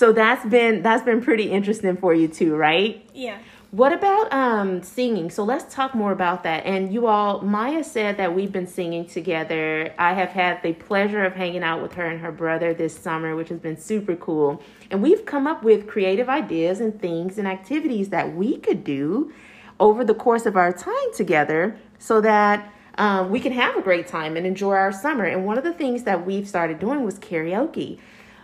So 0.00 0.14
that's 0.14 0.46
been 0.46 0.80
that's 0.80 1.04
been 1.04 1.20
pretty 1.20 1.50
interesting 1.50 1.94
for 1.98 2.14
you 2.14 2.26
too, 2.26 2.56
right? 2.56 3.06
Yeah. 3.12 3.36
What 3.70 3.92
about 3.92 4.32
um 4.32 4.82
singing? 4.82 5.28
So 5.28 5.44
let's 5.44 5.74
talk 5.74 5.94
more 5.94 6.10
about 6.10 6.42
that. 6.44 6.64
And 6.64 6.90
you 6.90 7.06
all, 7.06 7.42
Maya 7.42 7.84
said 7.84 8.16
that 8.16 8.34
we've 8.34 8.50
been 8.50 8.66
singing 8.66 9.04
together. 9.04 9.92
I 9.98 10.14
have 10.14 10.30
had 10.30 10.62
the 10.62 10.72
pleasure 10.72 11.22
of 11.22 11.34
hanging 11.34 11.62
out 11.62 11.82
with 11.82 11.92
her 11.96 12.06
and 12.06 12.18
her 12.22 12.32
brother 12.32 12.72
this 12.72 12.98
summer, 12.98 13.36
which 13.36 13.50
has 13.50 13.58
been 13.58 13.76
super 13.76 14.16
cool. 14.16 14.62
And 14.90 15.02
we've 15.02 15.26
come 15.26 15.46
up 15.46 15.62
with 15.62 15.86
creative 15.86 16.30
ideas 16.30 16.80
and 16.80 16.98
things 16.98 17.36
and 17.36 17.46
activities 17.46 18.08
that 18.08 18.34
we 18.34 18.56
could 18.56 18.82
do 18.82 19.30
over 19.78 20.02
the 20.02 20.14
course 20.14 20.46
of 20.46 20.56
our 20.56 20.72
time 20.72 21.12
together 21.14 21.76
so 21.98 22.22
that 22.22 22.72
um, 22.96 23.28
we 23.28 23.38
can 23.38 23.52
have 23.52 23.76
a 23.76 23.82
great 23.82 24.06
time 24.06 24.38
and 24.38 24.46
enjoy 24.46 24.76
our 24.76 24.92
summer. 24.92 25.24
And 25.24 25.44
one 25.44 25.58
of 25.58 25.64
the 25.64 25.74
things 25.74 26.04
that 26.04 26.24
we've 26.24 26.48
started 26.48 26.78
doing 26.78 27.04
was 27.04 27.18
karaoke. 27.18 27.98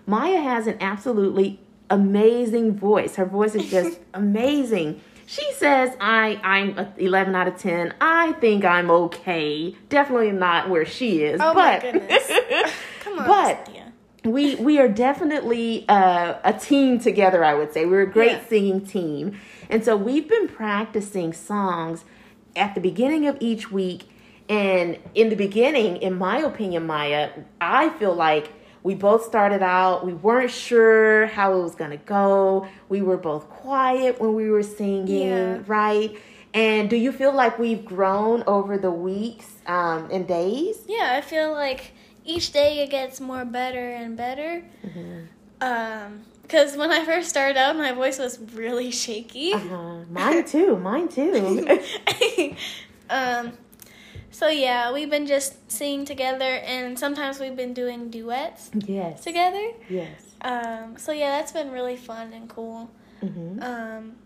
Maya 0.07 0.41
has 0.41 0.67
an 0.67 0.77
absolutely 0.81 1.59
amazing 1.91 2.77
voice. 2.77 3.17
Her 3.17 3.25
voice 3.25 3.55
is 3.55 3.71
just 3.71 3.99
amazing. 4.15 5.01
She 5.27 5.53
says 5.55 5.97
I 6.01 6.41
I'm 6.45 6.87
11 6.99 7.35
out 7.35 7.49
of 7.49 7.59
10. 7.59 7.95
I 8.01 8.33
think 8.35 8.65
I'm 8.65 8.91
okay. 8.91 9.75
Definitely 9.89 10.31
not 10.33 10.69
where 10.71 10.85
she 10.87 11.23
is. 11.23 11.41
Oh 11.43 11.53
my 11.53 11.81
but, 11.81 11.93
goodness. 11.93 12.31
Come 13.01 13.19
on, 13.19 13.27
But 13.27 13.69
we 14.25 14.55
we 14.57 14.79
are 14.79 14.89
definitely 14.89 15.85
uh, 15.89 16.35
a 16.45 16.53
team 16.53 16.99
together. 17.01 17.45
I 17.45 17.55
would 17.55 17.73
say 17.73 17.87
we're 17.87 18.03
a 18.03 18.11
great 18.11 18.33
Yeah. 18.33 18.47
singing 18.49 18.87
team, 18.87 19.39
and 19.69 19.85
so 19.85 19.97
we've 19.97 20.29
been 20.29 20.49
practicing 20.49 21.33
songs 21.33 22.05
at 22.55 22.75
the 22.75 22.81
beginning 22.81 23.27
of 23.27 23.37
each 23.41 23.71
week. 23.71 24.09
And 24.49 24.99
in 25.15 25.29
the 25.29 25.35
beginning, 25.37 25.97
in 25.97 26.15
my 26.15 26.39
opinion, 26.39 26.87
Maya, 26.87 27.31
I 27.61 27.89
feel 27.91 28.15
like 28.15 28.53
we 28.87 28.95
both 28.95 29.25
started 29.25 29.65
out. 29.65 30.07
We 30.07 30.13
weren't 30.13 30.53
sure 30.53 31.27
how 31.27 31.59
it 31.59 31.61
was 31.61 31.75
gonna 31.75 31.97
go. 31.97 32.69
We 32.89 33.03
were 33.03 33.17
both 33.17 33.51
quiet 33.51 34.21
when 34.21 34.33
we 34.35 34.49
were 34.49 34.63
singing, 34.63 35.29
Yeah. 35.29 35.59
right? 35.67 36.17
And 36.55 36.89
do 36.89 36.95
you 36.95 37.11
feel 37.11 37.35
like 37.35 37.59
we've 37.59 37.85
grown 37.85 38.45
over 38.47 38.79
the 38.79 38.93
weeks 38.93 39.57
um, 39.67 40.09
and 40.13 40.29
days? 40.29 40.77
Yeah, 40.87 41.15
I 41.19 41.21
feel 41.21 41.51
like 41.51 41.95
each 42.25 42.53
day 42.53 42.79
it 42.85 42.91
gets 42.91 43.21
more 43.21 43.45
better 43.45 43.91
and 43.91 44.17
better. 44.17 44.63
Um, 45.61 46.23
because 46.43 46.77
when 46.77 46.93
I 46.93 47.05
first 47.05 47.29
started 47.29 47.57
out, 47.57 47.75
my 47.77 47.91
voice 47.91 48.21
was 48.21 48.39
really 48.55 48.93
shaky. 48.93 49.53
Uh-huh. 49.53 50.05
Mine 50.09 50.45
too. 50.45 50.77
Mine 50.77 51.09
too. 51.09 51.67
um, 53.11 53.53
so 54.37 54.49
yeah, 54.49 54.93
we've 54.93 55.09
been 55.09 55.27
just 55.27 55.73
singing 55.73 56.05
together, 56.05 56.45
and 56.45 56.99
sometimes 56.99 57.41
we've 57.41 57.57
been 57.57 57.73
doing 57.73 58.11
duets 58.11 58.71
yes. 58.75 59.25
together. 59.25 59.71
Yes. 59.89 60.21
Um, 60.43 60.99
so 60.99 61.11
yeah, 61.11 61.39
that's 61.39 61.53
been 61.53 61.71
really 61.71 61.97
fun 61.97 62.35
and 62.35 62.47
cool. 62.47 62.91
hmm 63.21 63.59
Um, 63.63 64.17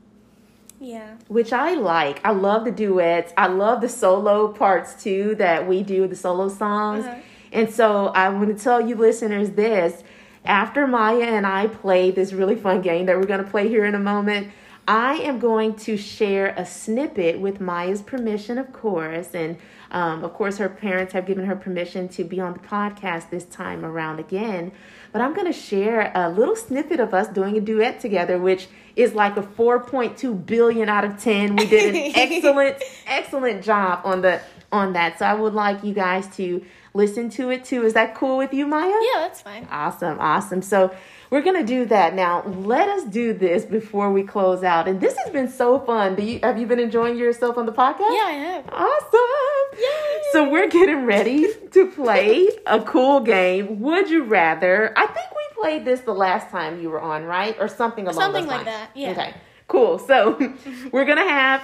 yeah. 0.81 1.15
Which 1.29 1.53
I 1.53 1.75
like. 1.75 2.21
I 2.25 2.33
love 2.33 2.65
the 2.65 2.73
duets. 2.73 3.33
I 3.37 3.47
love 3.47 3.83
the 3.83 3.89
solo 3.89 4.49
parts 4.49 5.01
too 5.01 5.37
that 5.37 5.69
we 5.69 5.85
do, 5.85 6.09
the 6.09 6.17
solo 6.17 6.49
songs. 6.49 7.05
Uh-huh. 7.05 7.21
And 7.53 7.73
so 7.73 8.09
I 8.09 8.31
want 8.31 8.49
to 8.57 8.61
tell 8.61 8.81
you 8.81 8.97
listeners 8.97 9.51
this. 9.51 10.03
After 10.45 10.89
Maya 10.89 11.23
and 11.23 11.47
I 11.47 11.69
play 11.69 12.11
this 12.11 12.33
really 12.33 12.57
fun 12.57 12.83
game 12.83 13.07
that 13.07 13.17
we're 13.17 13.27
going 13.27 13.45
to 13.45 13.49
play 13.49 13.69
here 13.69 13.85
in 13.85 13.95
a 13.95 14.01
moment, 14.01 14.49
I 14.89 15.19
am 15.19 15.39
going 15.39 15.77
to 15.77 15.97
share 15.97 16.49
a 16.57 16.67
snippet 16.67 17.39
with 17.39 17.61
Maya's 17.61 18.03
permission, 18.03 18.59
of 18.59 18.73
course. 18.73 19.35
And 19.35 19.57
Um, 19.91 20.23
of 20.25 20.35
course, 20.35 20.59
her 20.59 20.69
parents 20.69 21.13
have 21.13 21.27
given 21.27 21.47
her 21.47 21.57
permission 21.57 22.09
to 22.11 22.25
be 22.25 22.41
on 22.41 22.53
the 22.53 22.61
podcast 22.61 23.31
this 23.31 23.45
time 23.45 23.85
around 23.85 24.21
again. 24.21 24.73
But 25.13 25.21
I'm 25.23 25.35
going 25.35 25.47
to 25.47 25.59
share 25.59 26.13
a 26.15 26.31
little 26.31 26.55
snippet 26.55 27.01
of 27.01 27.13
us 27.13 27.29
doing 27.29 27.57
a 27.57 27.61
duet 27.61 28.01
together, 28.01 28.39
which 28.39 28.69
is 28.95 29.15
like 29.15 29.37
a 29.37 29.43
4.2 29.43 30.47
billion 30.47 30.89
out 30.89 31.05
of 31.05 31.21
10. 31.21 31.57
We 31.57 31.67
did 31.67 31.95
an 31.95 32.13
excellent, 32.17 32.77
excellent 33.07 33.65
job 33.65 34.01
on 34.05 34.23
the 34.23 34.41
on 34.73 34.93
that. 34.93 35.19
So 35.19 35.27
I 35.27 35.35
would 35.35 35.55
like 35.55 35.83
you 35.83 35.93
guys 35.93 36.29
to 36.37 36.65
listen 36.95 37.31
to 37.31 37.51
it 37.51 37.65
too. 37.65 37.85
Is 37.85 37.95
that 37.95 38.15
cool 38.15 38.37
with 38.37 38.53
you, 38.53 38.67
Maya? 38.67 38.89
Yeah, 38.89 39.21
that's 39.21 39.43
fine. 39.43 39.67
Awesome, 39.71 40.19
awesome. 40.21 40.63
So 40.63 40.95
we're 41.31 41.43
gonna 41.43 41.65
do 41.65 41.85
that 41.87 42.15
now. 42.15 42.43
Let 42.45 42.89
us 42.89 43.05
do 43.05 43.33
this 43.33 43.65
before 43.65 44.13
we 44.13 44.23
close 44.25 44.63
out. 44.65 44.89
And 44.89 45.01
this 45.01 45.17
has 45.25 45.33
been 45.33 45.49
so 45.49 45.79
fun. 45.79 46.17
Do 46.17 46.23
you 46.23 46.41
have 46.43 46.59
you 46.59 46.67
been 46.67 46.81
enjoying 46.81 47.17
yourself 47.17 47.57
on 47.57 47.67
the 47.67 47.73
podcast? 47.73 48.01
Yeah, 48.01 48.25
I 48.27 48.33
have. 48.33 48.65
Awesome. 48.73 49.81
Yay. 49.81 50.23
So 50.33 50.51
we're 50.51 50.69
getting 50.69 51.07
ready 51.07 51.47
to 51.71 51.87
play 51.93 52.49
a 52.67 52.81
cool 52.81 53.21
game. 53.21 53.81
Would 53.81 54.11
you 54.11 54.25
rather? 54.25 54.93
I 54.97 55.07
think 55.07 55.27
we 55.31 55.63
played 55.63 55.85
this 55.85 56.01
the 56.01 56.13
last 56.15 56.51
time 56.51 56.81
you 56.83 56.91
were 56.91 57.01
on, 57.01 57.25
right? 57.25 57.57
Or 57.61 57.69
something 57.69 58.07
along 58.07 58.21
Something 58.21 58.45
those 58.47 58.51
like 58.51 58.67
lines. 58.67 58.79
that, 58.79 58.91
yeah. 58.97 59.11
Okay. 59.13 59.35
Cool. 59.69 59.99
So 60.01 60.37
we're 60.93 61.05
gonna 61.05 61.29
have 61.29 61.63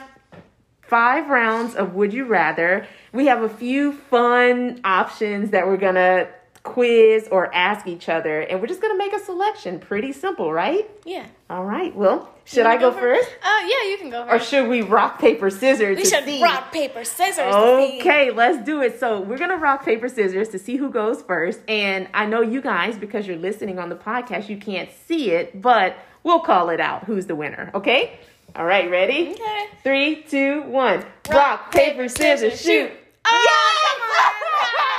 five 0.82 1.28
rounds 1.28 1.74
of 1.74 1.94
Would 1.94 2.12
You 2.12 2.24
Rather. 2.26 2.86
We 3.12 3.26
have 3.26 3.42
a 3.42 3.48
few 3.48 3.92
fun 3.92 4.80
options 4.84 5.50
that 5.50 5.66
we're 5.66 5.76
gonna 5.76 6.28
quiz 6.66 7.28
or 7.30 7.52
ask 7.54 7.86
each 7.86 8.08
other, 8.08 8.40
and 8.40 8.60
we're 8.60 8.66
just 8.66 8.82
gonna 8.82 8.96
make 8.98 9.12
a 9.14 9.18
selection. 9.20 9.78
Pretty 9.78 10.12
simple, 10.12 10.52
right? 10.52 10.90
Yeah. 11.04 11.26
All 11.48 11.64
right. 11.64 11.94
Well, 11.96 12.28
should 12.44 12.66
I 12.66 12.76
wanna 12.76 12.80
go 12.80 12.92
first? 12.92 13.28
Uh, 13.42 13.60
yeah, 13.62 13.90
you 13.90 13.96
can 13.98 14.10
go 14.10 14.26
first 14.26 14.44
Or 14.44 14.46
should 14.48 14.68
we 14.68 14.82
rock, 14.82 15.18
paper, 15.20 15.48
scissors 15.48 15.96
we 15.96 16.02
to 16.04 16.08
should 16.10 16.24
see? 16.24 16.42
rock, 16.42 16.72
paper, 16.72 17.04
scissors. 17.04 17.54
to 17.54 17.86
see. 17.88 18.00
Okay, 18.00 18.30
let's 18.30 18.64
do 18.66 18.82
it. 18.82 18.98
So 19.00 19.20
we're 19.20 19.38
gonna 19.38 19.56
rock 19.56 19.84
paper 19.84 20.08
scissors 20.08 20.48
to 20.50 20.58
see 20.58 20.76
who 20.76 20.90
goes 20.90 21.22
first. 21.22 21.60
And 21.68 22.08
I 22.12 22.26
know 22.26 22.40
you 22.42 22.60
guys, 22.60 22.98
because 22.98 23.26
you're 23.26 23.36
listening 23.38 23.78
on 23.78 23.88
the 23.88 23.96
podcast, 23.96 24.48
you 24.48 24.56
can't 24.58 24.90
see 25.06 25.30
it, 25.30 25.62
but 25.62 25.96
we'll 26.24 26.40
call 26.40 26.68
it 26.70 26.80
out. 26.80 27.04
Who's 27.04 27.26
the 27.26 27.34
winner? 27.36 27.70
Okay. 27.74 28.18
All 28.54 28.64
right, 28.64 28.90
ready? 28.90 29.30
Okay. 29.32 29.66
Three, 29.82 30.22
two, 30.22 30.62
one. 30.62 31.04
Rock, 31.30 31.70
paper, 31.72 32.08
scissors, 32.08 32.60
shoot. 32.60 32.90
Oh, 33.28 33.42
Yes! 33.44 34.32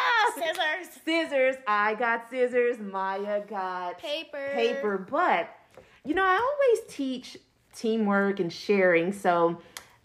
Scissors. 0.38 1.02
Scissors. 1.04 1.56
I 1.68 1.96
got 1.96 2.30
scissors. 2.30 2.80
Maya 2.80 3.42
got 3.48 4.00
Paper. 4.00 4.50
paper. 4.54 4.98
But 4.98 5.50
you 6.06 6.14
know, 6.14 6.24
I 6.24 6.38
always 6.38 6.94
teach 6.94 7.38
teamwork 7.76 8.40
and 8.40 8.52
sharing, 8.52 9.12
so 9.14 9.60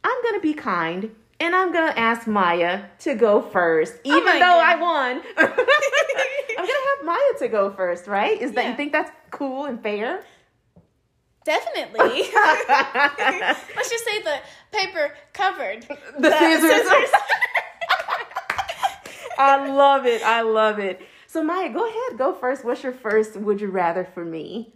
I'm 0.05 0.23
gonna 0.25 0.41
be 0.41 0.55
kind 0.55 1.15
and 1.41 1.57
I'm 1.57 1.73
gonna 1.73 1.95
ask 1.97 2.27
Maya 2.27 2.85
to 3.01 3.15
go 3.15 3.43
first, 3.43 3.95
oh 4.05 4.17
even 4.17 4.37
Oh 4.37 4.39
though 4.39 4.61
I 4.61 4.77
won. 4.77 5.23
I'm 5.39 6.67
gonna 6.67 6.69
have 6.69 7.05
Maya 7.05 7.39
to 7.41 7.49
go 7.49 7.71
first, 7.71 8.07
right? 8.07 8.41
Is 8.41 8.53
that 8.53 8.67
you 8.67 8.77
think 8.77 8.93
that's 8.93 9.11
cool 9.31 9.65
and 9.65 9.83
fair? 9.83 10.23
Definitely. 11.45 11.99
Let's 12.69 13.91
just 13.91 14.05
say 14.05 14.23
the 14.23 14.39
paper 14.71 15.13
covered 15.33 15.87
The 16.19 16.31
scissors. 16.31 17.11
I 19.43 19.67
love 19.69 20.07
it. 20.07 20.23
I 20.23 20.43
love 20.43 20.79
it. 20.79 21.01
So 21.27 21.43
Maya, 21.43 21.73
go 21.73 21.89
ahead. 21.89 22.19
Go 22.19 22.33
first. 22.35 22.65
What's 22.65 22.83
your 22.83 22.93
first 22.93 23.37
would 23.37 23.61
you 23.61 23.69
rather 23.69 24.05
for 24.05 24.25
me? 24.25 24.73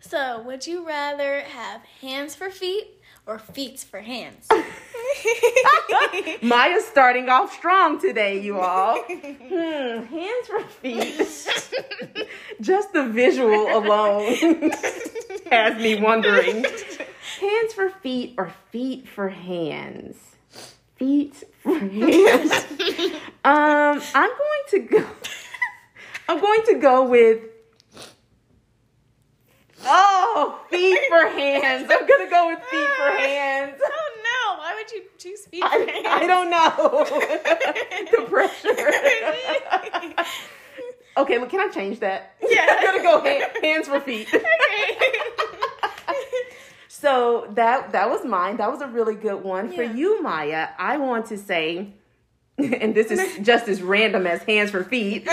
so, 0.00 0.42
would 0.42 0.66
you 0.66 0.86
rather 0.86 1.40
have 1.40 1.82
hands 2.00 2.34
for 2.34 2.50
feet 2.50 3.02
or 3.26 3.38
feet 3.38 3.80
for 3.80 4.00
hands? 4.00 4.46
Maya's 6.42 6.86
starting 6.86 7.28
off 7.28 7.52
strong 7.52 7.98
today, 8.00 8.40
you 8.40 8.60
all. 8.60 9.02
Hmm, 9.02 10.04
hands 10.04 10.46
for 10.46 10.62
feet. 10.62 12.28
Just 12.60 12.92
the 12.92 13.04
visual 13.08 13.76
alone 13.76 14.70
has 15.50 15.76
me 15.82 16.00
wondering. 16.00 16.64
Hands 17.40 17.72
for 17.74 17.90
feet 17.90 18.34
or 18.38 18.52
feet 18.70 19.08
for 19.08 19.28
hands? 19.30 20.35
Feet 20.96 21.44
for 21.62 21.78
hands. 21.78 22.52
Um, 23.46 24.02
I'm 24.12 24.30
going 24.30 24.64
to 24.70 24.78
go. 24.80 25.06
I'm 26.28 26.40
going 26.40 26.62
to 26.66 26.74
go 26.80 27.08
with. 27.08 27.42
Oh, 29.84 30.58
feet 30.68 30.98
for 31.08 31.28
hands. 31.28 31.88
I'm 31.88 32.08
gonna 32.08 32.28
go 32.28 32.48
with 32.48 32.58
feet 32.64 32.88
for 32.96 33.10
hands. 33.18 33.80
Oh 33.84 34.10
no! 34.24 34.58
Why 34.58 34.74
would 34.74 34.90
you 34.90 35.04
choose 35.16 35.46
feet 35.46 35.62
for 35.62 35.78
hands? 35.78 36.06
I, 36.08 36.22
I 36.22 36.26
don't 36.26 36.50
know. 36.50 37.04
the 38.10 38.22
pressure. 38.28 38.90
okay, 41.18 41.38
look, 41.38 41.50
can 41.50 41.60
I 41.60 41.68
change 41.72 42.00
that? 42.00 42.34
Yeah. 42.42 42.66
I'm 42.68 42.84
gonna 42.84 43.02
go 43.04 43.22
hand, 43.22 43.44
hands 43.62 43.86
for 43.86 44.00
feet. 44.00 44.26
So 46.98 47.46
that 47.50 47.92
that 47.92 48.08
was 48.08 48.24
mine. 48.24 48.56
That 48.56 48.72
was 48.72 48.80
a 48.80 48.86
really 48.86 49.16
good 49.16 49.44
one 49.44 49.70
for 49.70 49.82
you, 49.82 50.22
Maya. 50.22 50.68
I 50.78 50.96
want 50.96 51.26
to 51.26 51.36
say, 51.36 51.88
and 52.58 52.94
this 52.94 53.10
is 53.10 53.38
just 53.46 53.68
as 53.68 53.82
random 53.82 54.26
as 54.26 54.42
hands 54.44 54.70
for 54.70 54.82
feet, 54.82 55.28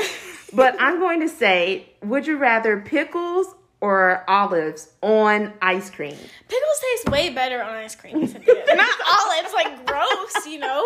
but 0.51 0.75
I'm 0.77 0.99
going 0.99 1.21
to 1.21 1.29
say, 1.29 1.87
would 2.01 2.27
you 2.27 2.37
rather 2.37 2.81
pickles 2.81 3.47
or 3.79 4.25
olives 4.27 4.89
on 5.01 5.53
ice 5.61 5.89
cream? 5.89 6.17
Pickles 6.49 6.79
taste 6.81 7.09
way 7.09 7.29
better 7.29 7.63
on 7.63 7.73
ice 7.75 7.95
cream. 7.95 8.19
Not 8.21 8.99
olives, 9.07 9.53
like 9.53 9.85
gross, 9.85 10.45
you 10.45 10.59
know? 10.59 10.85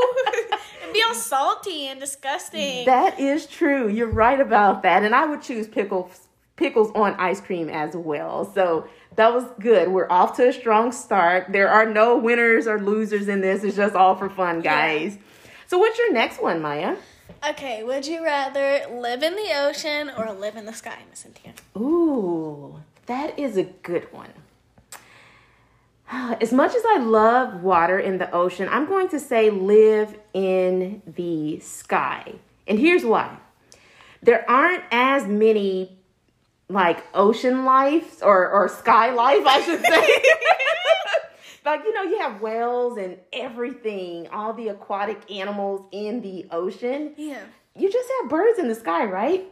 It'd 0.84 0.94
be 0.94 1.02
all 1.08 1.16
salty 1.16 1.88
and 1.88 2.00
disgusting. 2.00 2.86
That 2.86 3.20
is 3.20 3.48
true. 3.48 3.88
You're 3.88 4.12
right 4.12 4.40
about 4.40 4.84
that. 4.84 5.04
And 5.04 5.16
I 5.16 5.26
would 5.26 5.42
choose 5.42 5.68
pickles 5.68 6.28
pickles 6.56 6.92
on 6.96 7.14
ice 7.20 7.40
cream 7.40 7.70
as 7.70 7.96
well. 7.96 8.52
So 8.54 8.88
that 9.18 9.34
was 9.34 9.44
good. 9.60 9.90
We're 9.90 10.10
off 10.10 10.38
to 10.38 10.48
a 10.48 10.54
strong 10.54 10.92
start. 10.92 11.48
There 11.50 11.70
are 11.70 11.86
no 11.86 12.18
winners 12.18 12.66
or 12.68 12.80
losers 12.80 13.28
in 13.28 13.42
this. 13.42 13.64
It's 13.64 13.76
just 13.76 13.96
all 13.96 14.16
for 14.16 14.30
fun, 14.30 14.62
guys. 14.62 15.18
So 15.68 15.78
what's 15.78 15.98
your 16.00 16.14
next 16.14 16.42
one, 16.42 16.62
Maya? 16.62 16.96
okay, 17.48 17.84
would 17.84 18.08
you 18.08 18.24
rather 18.24 18.86
live 18.92 19.24
in 19.24 19.36
the 19.36 19.52
ocean 19.56 20.12
or 20.18 20.32
live 20.34 20.56
in 20.56 20.66
the 20.66 20.74
sky, 20.74 21.00
Miss 21.10 21.20
Cynthia? 21.20 21.54
Ooh, 21.78 22.82
that 23.06 23.38
is 23.38 23.58
a 23.58 23.64
good 23.64 24.12
one. 24.12 24.34
As 26.42 26.54
much 26.54 26.74
as 26.76 26.84
I 26.88 26.98
love 27.00 27.62
water 27.64 28.00
in 28.00 28.18
the 28.18 28.32
ocean, 28.32 28.68
I'm 28.72 28.86
going 28.86 29.10
to 29.10 29.20
say 29.20 29.50
live 29.50 30.18
in 30.34 31.02
the 31.06 31.60
sky. 31.60 32.36
And 32.68 32.80
here's 32.80 33.04
why. 33.04 33.38
There 34.24 34.50
aren't 34.50 34.84
as 34.92 35.28
many 35.28 35.97
like 36.70 37.04
ocean 37.14 37.66
life 37.66 38.22
or, 38.22 38.50
or 38.50 38.68
sky 38.68 39.12
life, 39.12 39.46
I 39.46 39.62
should 39.62 39.82
say. 39.82 39.92
like, 41.66 41.84
you 41.84 41.94
know, 41.94 42.04
you 42.04 42.20
have 42.20 42.42
whales 42.42 42.98
and 42.98 43.18
everything, 43.32 44.28
all 44.30 44.54
the 44.54 44.70
aquatic 44.70 45.32
animals 45.32 45.88
in 45.92 46.22
the 46.22 46.48
ocean. 46.52 47.14
Yeah. 47.18 47.44
You 47.76 47.92
just 47.92 48.10
have 48.22 48.30
birds 48.30 48.60
in 48.60 48.68
the 48.68 48.76
sky, 48.76 49.06
right? 49.06 49.46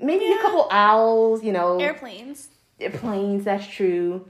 Maybe 0.00 0.30
a 0.30 0.38
couple 0.38 0.68
owls, 0.70 1.42
you 1.42 1.52
know. 1.52 1.78
Airplanes. 1.78 2.48
Planes, 2.78 3.44
that's 3.44 3.66
true. 3.66 4.28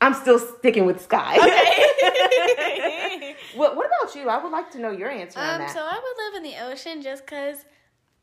I'm 0.00 0.14
still 0.14 0.38
sticking 0.38 0.86
with 0.86 1.02
sky. 1.02 1.36
Okay. 1.36 3.36
what, 3.54 3.76
what 3.76 3.86
about 3.86 4.16
you? 4.16 4.28
I 4.28 4.42
would 4.42 4.50
like 4.50 4.70
to 4.72 4.78
know 4.78 4.90
your 4.90 5.10
answer 5.10 5.38
on 5.38 5.56
um, 5.56 5.58
that. 5.58 5.70
so 5.70 5.80
I 5.80 6.00
would 6.02 6.16
live 6.24 6.34
in 6.36 6.42
the 6.50 6.56
ocean 6.72 7.02
just 7.02 7.24
because 7.24 7.66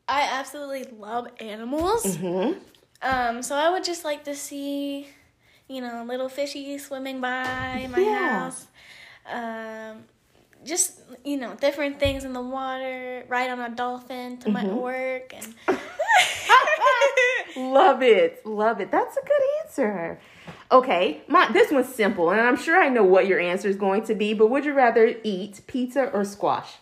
I 0.08 0.22
absolutely 0.22 0.84
love 0.98 1.28
animals. 1.40 2.16
hmm 2.16 2.52
Um, 3.02 3.42
so 3.42 3.54
I 3.56 3.70
would 3.70 3.84
just 3.84 4.04
like 4.04 4.24
to 4.24 4.34
see, 4.34 5.06
you 5.68 5.80
know, 5.80 6.04
little 6.06 6.28
fishy 6.28 6.76
swimming 6.78 7.20
by 7.20 7.86
my 7.90 8.00
Yeah. 8.02 8.40
house. 8.40 8.66
Um, 9.30 10.04
just 10.64 11.00
you 11.24 11.36
know, 11.36 11.54
different 11.54 12.00
things 12.00 12.24
in 12.24 12.32
the 12.32 12.40
water. 12.42 13.24
Ride 13.28 13.50
on 13.50 13.60
a 13.60 13.68
dolphin 13.70 14.38
to 14.38 14.48
my 14.48 14.64
Mhm. 14.64 14.74
work, 14.82 15.32
and 15.34 15.54
Love 17.56 18.02
it. 18.02 18.44
Love 18.46 18.80
it. 18.80 18.90
That's 18.90 19.16
a 19.16 19.20
good 19.20 19.42
answer. 19.64 20.20
Okay, 20.70 21.22
my 21.28 21.50
this 21.52 21.70
one's 21.72 21.88
simple, 21.94 22.30
and 22.30 22.40
I'm 22.40 22.56
sure 22.56 22.76
I 22.80 22.88
know 22.88 23.04
what 23.04 23.26
your 23.26 23.38
answer 23.40 23.68
is 23.68 23.76
going 23.76 24.02
to 24.04 24.14
be, 24.14 24.34
but 24.34 24.48
would 24.48 24.64
you 24.64 24.74
rather 24.74 25.14
eat 25.24 25.60
pizza 25.66 26.06
or 26.10 26.24
squash? 26.24 26.74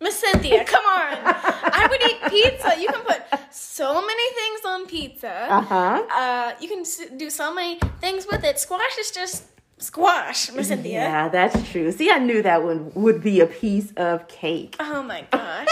Miss 0.00 0.18
Cynthia, 0.18 0.64
come 0.64 0.84
on! 0.84 1.12
I 1.24 1.86
would 1.90 2.02
eat 2.02 2.20
pizza. 2.30 2.78
You 2.78 2.88
can 2.88 3.02
put 3.02 3.22
so 3.50 3.94
many 4.06 4.34
things 4.34 4.60
on 4.66 4.86
pizza. 4.86 5.46
Uh-huh. 5.50 6.02
Uh, 6.12 6.52
you 6.60 6.68
can 6.68 6.84
do 7.16 7.30
so 7.30 7.52
many 7.54 7.78
things 8.00 8.26
with 8.30 8.44
it. 8.44 8.58
Squash 8.58 8.98
is 8.98 9.10
just 9.10 9.44
squash, 9.78 10.52
Miss 10.52 10.68
Cynthia. 10.68 10.92
Yeah, 11.00 11.28
that's 11.30 11.70
true. 11.70 11.90
See, 11.92 12.10
I 12.10 12.18
knew 12.18 12.42
that 12.42 12.62
one 12.62 12.92
would 12.94 13.22
be 13.22 13.40
a 13.40 13.46
piece 13.46 13.92
of 13.96 14.28
cake. 14.28 14.76
Oh 14.80 15.02
my 15.02 15.26
gosh. 15.32 15.68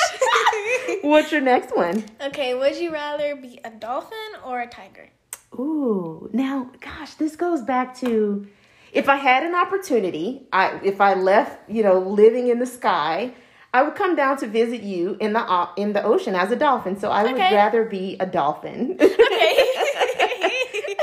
What's 1.03 1.31
your 1.31 1.43
next 1.43 1.77
one? 1.77 2.05
okay, 2.23 2.55
would 2.55 2.77
you 2.77 2.93
rather 2.93 3.37
be 3.37 3.61
a 3.63 3.71
dolphin 3.71 4.19
or 4.45 4.61
a 4.63 4.67
tiger? 4.67 5.09
Ooh, 5.55 6.29
now, 6.33 6.71
gosh, 6.81 7.15
this 7.15 7.37
goes 7.37 7.61
back 7.63 7.95
to 7.99 8.47
if 8.93 9.09
I 9.09 9.17
had 9.17 9.43
an 9.45 9.55
opportunity, 9.55 10.47
I 10.53 10.81
if 10.83 11.01
I 11.01 11.13
left, 11.15 11.69
you 11.69 11.83
know, 11.83 11.99
living 11.99 12.49
in 12.49 12.59
the 12.59 12.67
sky, 12.67 13.33
I 13.75 13.83
would 13.83 13.97
come 13.97 14.15
down 14.15 14.37
to 14.39 14.47
visit 14.47 14.83
you 14.83 15.17
in 15.21 15.33
the 15.33 15.69
in 15.77 15.93
the 15.95 16.03
ocean 16.05 16.35
as 16.37 16.53
a 16.53 16.57
dolphin. 16.57 16.99
So 16.99 17.11
I 17.11 17.25
would 17.25 17.33
Okay. 17.35 17.53
rather 17.55 17.85
be 17.85 18.17
a 18.21 18.27
dolphin. 18.27 18.97
Okay. 19.01 19.75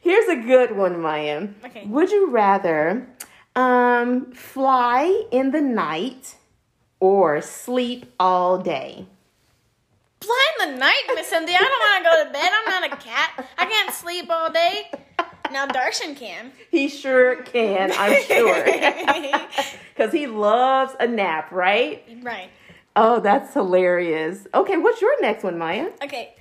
Here's 0.00 0.28
a 0.28 0.36
good 0.36 0.76
one, 0.76 1.00
Maya. 1.00 1.48
Okay. 1.64 1.84
Would 1.86 2.10
you 2.10 2.30
rather 2.30 3.06
um, 3.54 4.32
fly 4.32 5.24
in 5.30 5.50
the 5.50 5.60
night 5.60 6.36
or 7.00 7.40
sleep 7.42 8.12
all 8.18 8.58
day? 8.58 9.06
Fly 10.22 10.44
in 10.62 10.70
the 10.72 10.78
night, 10.78 11.02
Miss 11.14 11.28
Cindy. 11.28 11.52
I 11.54 11.58
don't 11.58 11.70
want 11.70 12.04
to 12.04 12.10
go 12.10 12.24
to 12.24 12.30
bed. 12.32 12.50
I'm 12.52 12.70
not 12.82 12.92
a 12.92 12.96
cat. 13.02 13.46
I 13.58 13.66
can't 13.66 13.92
sleep 13.94 14.30
all 14.30 14.50
day. 14.50 14.90
Now 15.52 15.66
Darshan 15.66 16.16
can. 16.16 16.52
He 16.70 16.88
sure 16.88 17.42
can, 17.42 17.92
I'm 17.92 18.22
sure. 18.22 18.66
Because 19.94 20.12
he 20.12 20.26
loves 20.26 20.92
a 20.98 21.06
nap, 21.06 21.52
right? 21.52 22.02
right. 22.22 22.50
Oh, 22.96 23.20
that's 23.20 23.54
hilarious. 23.54 24.44
Okay, 24.52 24.76
what's 24.76 25.00
your 25.00 25.20
next 25.22 25.44
one, 25.44 25.56
Maya? 25.56 25.90
Okay. 26.02 26.34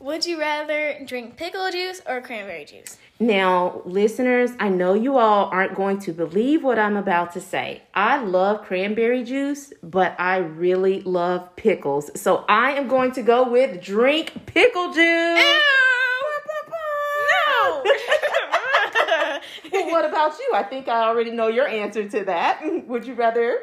Would 0.00 0.24
you 0.24 0.40
rather 0.40 0.98
drink 1.04 1.36
pickle 1.36 1.70
juice 1.70 2.00
or 2.08 2.20
cranberry 2.22 2.64
juice? 2.64 2.96
Now, 3.18 3.82
listeners, 3.84 4.52
I 4.58 4.70
know 4.70 4.94
you 4.94 5.18
all 5.18 5.46
aren't 5.52 5.74
going 5.74 5.98
to 6.00 6.12
believe 6.12 6.64
what 6.64 6.78
I'm 6.78 6.96
about 6.96 7.34
to 7.34 7.40
say. 7.40 7.82
I 7.92 8.16
love 8.22 8.62
cranberry 8.62 9.24
juice, 9.24 9.74
but 9.82 10.18
I 10.18 10.38
really 10.38 11.02
love 11.02 11.54
pickles. 11.56 12.10
So 12.18 12.46
I 12.48 12.72
am 12.72 12.88
going 12.88 13.12
to 13.12 13.22
go 13.22 13.50
with 13.50 13.82
drink 13.82 14.46
pickle 14.46 14.92
juice. 14.92 14.96
No. 15.04 15.89
What 19.90 20.04
about 20.04 20.38
you? 20.38 20.52
I 20.54 20.62
think 20.62 20.88
I 20.88 21.04
already 21.04 21.30
know 21.30 21.48
your 21.48 21.66
answer 21.66 22.08
to 22.08 22.24
that. 22.24 22.62
Would 22.86 23.06
you 23.06 23.14
rather 23.14 23.58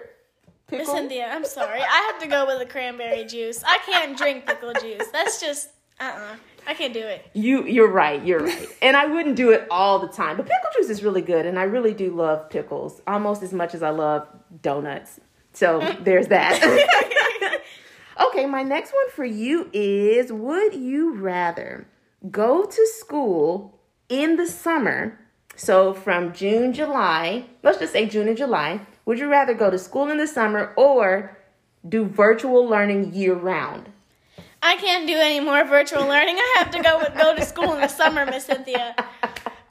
Miss 0.72 0.80
pickle? 0.82 0.96
Cynthia, 0.96 1.28
I'm 1.32 1.46
sorry. 1.46 1.82
I 1.82 2.12
have 2.12 2.22
to 2.22 2.28
go 2.28 2.46
with 2.46 2.60
the 2.60 2.66
cranberry 2.66 3.26
juice. 3.26 3.63
I 3.66 3.80
can't 3.86 4.18
drink 4.18 4.46
pickle 4.46 4.74
juice. 4.74 5.08
That's 5.12 5.40
just 5.40 5.70
uh 6.00 6.13
uh 6.16 6.36
I 6.68 6.74
can't 6.74 6.94
do 6.94 7.00
it. 7.00 7.26
You 7.34 7.66
you're 7.66 7.90
right, 7.92 8.24
you're 8.24 8.44
right. 8.44 8.68
And 8.82 8.98
I 8.98 9.06
wouldn't 9.06 9.36
do 9.36 9.52
it 9.52 9.68
all 9.72 10.00
the 10.00 10.10
time. 10.10 10.38
But 10.38 10.46
pickle 10.46 10.70
juice 10.76 10.90
is 10.90 11.04
really 11.04 11.22
good 11.22 11.46
and 11.46 11.58
I 11.58 11.63
really 11.63 11.94
do 11.94 12.13
love 12.13 12.50
pickles 12.50 13.02
almost 13.08 13.42
as 13.44 13.54
much 13.54 13.74
as 13.74 13.82
I 13.82 13.90
love 13.90 14.28
donuts. 14.62 15.20
So, 15.54 15.80
there's 16.02 16.28
that. 16.28 17.62
okay, 18.28 18.46
my 18.46 18.63
next 18.63 18.94
one 18.94 19.10
for 19.10 19.26
you 19.26 19.70
is 19.74 20.32
would 20.32 20.76
you 20.76 21.16
rather 21.16 21.88
go 22.30 22.66
to 22.66 22.88
school 23.00 23.80
in 24.10 24.36
the 24.36 24.48
summer? 24.48 25.20
So, 25.58 25.91
from 25.91 26.34
June, 26.34 26.72
July, 26.72 27.46
let's 27.63 27.80
just 27.80 27.91
say 27.91 28.06
June 28.06 28.28
and 28.28 28.38
July, 28.38 28.82
would 29.06 29.17
you 29.17 29.28
rather 29.28 29.56
go 29.56 29.72
to 29.72 29.80
school 29.80 30.08
in 30.10 30.20
the 30.20 30.28
summer 30.28 30.72
or 30.78 31.36
do 31.88 32.06
virtual 32.06 32.63
learning 32.67 33.15
year 33.15 33.34
round? 33.34 33.89
I 34.62 34.76
can't 34.76 35.08
do 35.08 35.15
any 35.15 35.39
more 35.39 35.65
virtual 35.65 36.06
learning. 36.06 36.36
I 36.38 36.56
have 36.60 36.70
to 36.72 36.82
go 36.84 37.00
with, 37.00 37.17
go 37.17 37.36
to 37.36 37.43
school 37.43 37.74
in 37.74 37.82
the 37.82 37.88
summer, 37.88 38.24
Miss 38.26 38.46
Cynthia. 38.46 38.96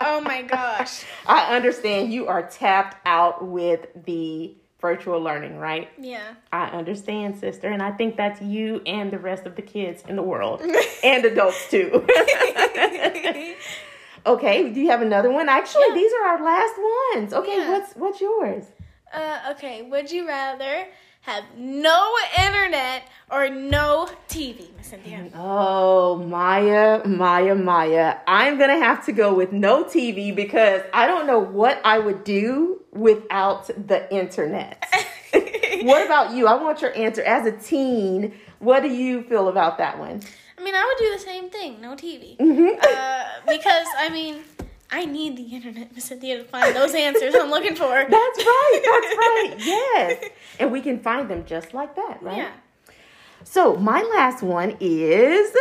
Oh 0.00 0.20
my 0.20 0.42
gosh. 0.42 1.04
I 1.24 1.54
understand 1.54 2.12
you 2.12 2.26
are 2.26 2.42
tapped 2.42 2.96
out 3.06 3.46
with 3.46 3.86
the 4.06 4.54
virtual 4.80 5.20
learning, 5.20 5.58
right? 5.58 5.88
Yeah. 5.98 6.34
I 6.52 6.66
understand, 6.66 7.38
sister, 7.38 7.68
and 7.68 7.80
I 7.80 7.92
think 7.92 8.16
that's 8.16 8.42
you 8.42 8.82
and 8.86 9.12
the 9.12 9.18
rest 9.20 9.46
of 9.46 9.54
the 9.54 9.62
kids 9.62 10.02
in 10.08 10.16
the 10.16 10.22
world 10.22 10.62
and 11.04 11.24
adults 11.24 11.70
too. 11.70 12.04
okay, 14.26 14.70
do 14.70 14.80
you 14.80 14.88
have 14.90 15.02
another 15.02 15.30
one? 15.30 15.48
Actually, 15.48 15.84
Yeah. 15.88 15.94
these 15.94 16.12
are 16.12 16.26
our 16.28 16.42
last 16.44 16.74
ones. 17.14 17.32
Okay, 17.34 17.58
Yeah. 17.58 17.70
what's 17.70 17.92
what's 17.94 18.20
yours? 18.20 18.64
Uh, 19.12 19.38
okay. 19.52 19.82
Would 19.82 20.10
you 20.10 20.26
rather 20.26 20.86
have 21.22 21.44
no 21.56 22.14
internet 22.38 23.02
or 23.30 23.48
no 23.48 24.08
TV, 24.28 24.68
Miss 24.76 24.88
Cynthia? 24.88 25.28
Oh, 25.34 26.16
Maya, 26.16 27.02
Maya, 27.06 27.54
Maya. 27.54 28.16
I'm 28.26 28.58
going 28.58 28.70
to 28.70 28.84
have 28.84 29.04
to 29.06 29.12
go 29.12 29.32
with 29.34 29.52
no 29.52 29.84
TV 29.84 30.34
because 30.34 30.82
I 30.92 31.06
don't 31.06 31.26
know 31.26 31.38
what 31.38 31.80
I 31.84 31.98
would 31.98 32.22
do 32.24 32.80
without 32.92 33.66
the 33.88 34.12
internet. 34.14 34.84
what 35.82 36.04
about 36.04 36.32
you? 36.34 36.46
I 36.46 36.54
want 36.62 36.80
your 36.82 36.94
answer. 36.96 37.22
As 37.22 37.46
a 37.46 37.52
teen, 37.52 38.32
what 38.58 38.82
do 38.82 38.88
you 38.88 39.22
feel 39.22 39.48
about 39.48 39.78
that 39.78 39.98
one? 39.98 40.20
I 40.66 40.68
mean, 40.68 40.74
I 40.74 40.84
would 40.84 40.98
do 40.98 41.12
the 41.12 41.20
same 41.20 41.48
thing. 41.48 41.80
No 41.80 41.94
TV. 41.94 42.36
Mm-hmm. 42.38 42.80
Uh, 42.82 43.24
because 43.46 43.86
I 44.00 44.08
mean, 44.08 44.42
I 44.90 45.04
need 45.04 45.36
the 45.36 45.44
internet, 45.44 45.94
Miss 45.94 46.06
Cynthia, 46.06 46.38
to 46.38 46.44
find 46.44 46.74
those 46.74 46.92
answers 46.92 47.36
I'm 47.36 47.50
looking 47.50 47.76
for. 47.76 47.86
That's 48.10 48.10
right. 48.10 48.80
That's 48.82 49.16
right. 49.16 49.54
Yes. 49.58 50.24
And 50.58 50.72
we 50.72 50.80
can 50.80 50.98
find 50.98 51.30
them 51.30 51.44
just 51.44 51.72
like 51.72 51.94
that, 51.94 52.20
right? 52.20 52.38
Yeah. 52.38 52.50
So, 53.44 53.76
my 53.76 54.02
last 54.02 54.42
one 54.42 54.76
is 54.80 55.56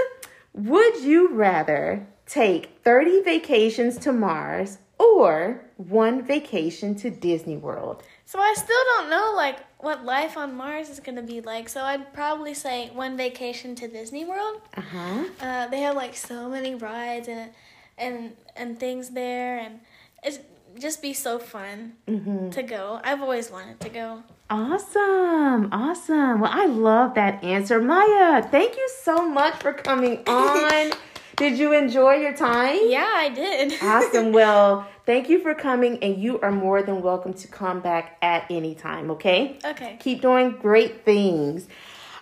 Would 0.53 1.01
you 1.01 1.31
rather 1.35 2.07
take 2.25 2.79
30 2.83 3.21
vacations 3.21 3.99
to 3.99 4.11
Mars 4.11 4.79
or 4.97 5.65
one 5.77 6.25
vacation 6.25 6.95
to 6.95 7.11
Disney 7.11 7.57
World? 7.57 8.01
So 8.25 8.39
I 8.39 8.55
still 8.57 8.83
don't 8.95 9.11
know 9.11 9.33
like 9.35 9.59
what 9.85 10.03
life 10.03 10.35
on 10.35 10.55
Mars 10.57 10.89
is 10.89 10.99
gonna 10.99 11.21
be 11.21 11.39
like. 11.41 11.69
So 11.69 11.81
I'd 11.83 12.11
probably 12.13 12.53
say 12.53 12.89
one 12.93 13.15
vacation 13.15 13.75
to 13.75 13.87
Disney 13.87 14.25
World. 14.25 14.61
Uh 14.75 14.81
huh. 14.81 15.23
Uh, 15.39 15.67
they 15.67 15.79
have 15.81 15.95
like 15.95 16.15
so 16.15 16.49
many 16.49 16.73
rides 16.75 17.27
and 17.27 17.51
and 17.97 18.17
and 18.55 18.79
things 18.79 19.11
there, 19.11 19.57
and 19.59 19.79
it's 20.23 20.39
just 20.85 21.01
be 21.01 21.13
so 21.13 21.39
fun 21.39 21.93
Mm-hmm. 22.07 22.49
to 22.49 22.61
go. 22.63 22.99
I've 23.03 23.21
always 23.21 23.49
wanted 23.49 23.79
to 23.81 23.89
go. 23.89 24.23
Awesome. 24.49 25.69
Awesome. 25.71 26.41
Well, 26.41 26.51
I 26.53 26.65
love 26.65 27.13
that 27.15 27.43
answer. 27.43 27.81
Maya, 27.81 28.41
thank 28.43 28.75
you 28.75 28.87
so 29.03 29.27
much 29.27 29.55
for 29.55 29.71
coming 29.73 30.17
on. 30.27 30.91
Did 31.37 31.57
you 31.57 31.73
enjoy 31.73 32.15
your 32.15 32.33
time? 32.33 32.79
Yeah, 32.97 33.09
I 33.25 33.29
did. 33.29 33.73
Awesome. 33.81 34.31
Well, 34.33 34.87
thank 35.05 35.29
you 35.29 35.39
for 35.39 35.53
coming, 35.53 35.99
and 36.03 36.21
you 36.21 36.39
are 36.41 36.51
more 36.51 36.81
than 36.81 37.01
welcome 37.01 37.33
to 37.33 37.47
come 37.47 37.79
back 37.79 38.17
at 38.21 38.45
any 38.49 38.75
time, 38.75 39.11
okay? 39.11 39.59
okay. 39.63 39.97
Keep 39.99 40.21
doing 40.21 40.51
great 40.51 41.05
things. 41.05 41.67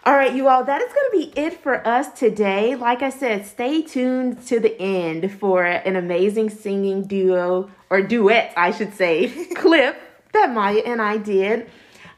All 0.05 0.13
right, 0.13 0.33
you 0.33 0.49
all, 0.49 0.65
that 0.65 0.81
is 0.81 0.91
going 0.91 1.11
to 1.11 1.31
be 1.31 1.39
it 1.39 1.63
for 1.63 1.87
us 1.87 2.19
today. 2.19 2.75
Like 2.75 3.01
I 3.01 3.09
said, 3.09 3.45
stay 3.45 3.81
tuned 3.81 4.45
to 4.47 4.59
the 4.59 4.79
end 4.81 5.31
for 5.31 5.63
an 5.63 5.95
amazing 5.95 6.49
singing 6.49 7.03
duo, 7.03 7.71
or 7.89 8.01
duet, 8.01 8.53
I 8.57 8.71
should 8.71 8.93
say, 8.93 9.29
clip 9.55 9.97
that 10.33 10.51
Maya 10.51 10.81
and 10.85 11.01
I 11.01 11.17
did. 11.17 11.69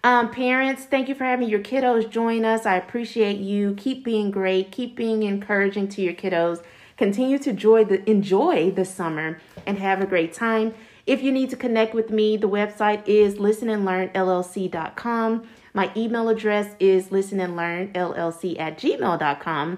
Um, 0.03 0.31
parents, 0.31 0.85
thank 0.85 1.09
you 1.09 1.15
for 1.15 1.23
having 1.23 1.49
your 1.49 1.59
kiddos 1.59 2.09
join 2.09 2.45
us. 2.45 2.65
I 2.65 2.75
appreciate 2.75 3.37
you. 3.37 3.73
Keep 3.75 4.03
being 4.03 4.31
great. 4.31 4.71
Keep 4.71 4.95
being 4.95 5.23
encouraging 5.23 5.87
to 5.89 6.01
your 6.01 6.13
kiddos. 6.13 6.63
Continue 6.97 7.37
to 7.39 7.49
enjoy 7.49 7.83
the 7.83 8.09
enjoy 8.09 8.71
the 8.71 8.85
summer 8.85 9.41
and 9.65 9.79
have 9.79 9.99
a 10.01 10.05
great 10.05 10.33
time. 10.33 10.73
If 11.05 11.21
you 11.21 11.29
need 11.31 11.49
to 11.51 11.55
connect 11.55 11.93
with 11.93 12.09
me, 12.09 12.35
the 12.37 12.49
website 12.49 13.07
is 13.07 13.35
listenandlearnllc.com. 13.35 15.47
My 15.73 15.91
email 15.95 16.29
address 16.29 16.75
is 16.79 17.09
listenandlearnllc 17.09 18.59
at 18.59 18.79
gmail.com. 18.79 19.77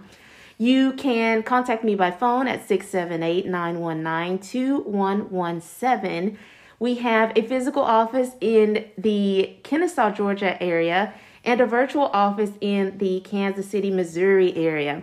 You 0.59 0.93
can 0.93 1.43
contact 1.43 1.83
me 1.83 1.93
by 1.95 2.11
phone 2.11 2.47
at 2.47 2.65
678 2.67 3.45
919 3.45 4.39
2117. 4.39 6.37
We 6.79 6.95
have 6.95 7.31
a 7.35 7.41
physical 7.41 7.81
office 7.81 8.31
in 8.39 8.85
the 8.97 9.57
Kennesaw, 9.63 10.11
Georgia 10.11 10.61
area 10.61 11.13
and 11.43 11.59
a 11.61 11.65
virtual 11.65 12.05
office 12.07 12.51
in 12.61 12.97
the 12.99 13.21
Kansas 13.21 13.67
City, 13.69 13.89
Missouri 13.89 14.55
area. 14.55 15.01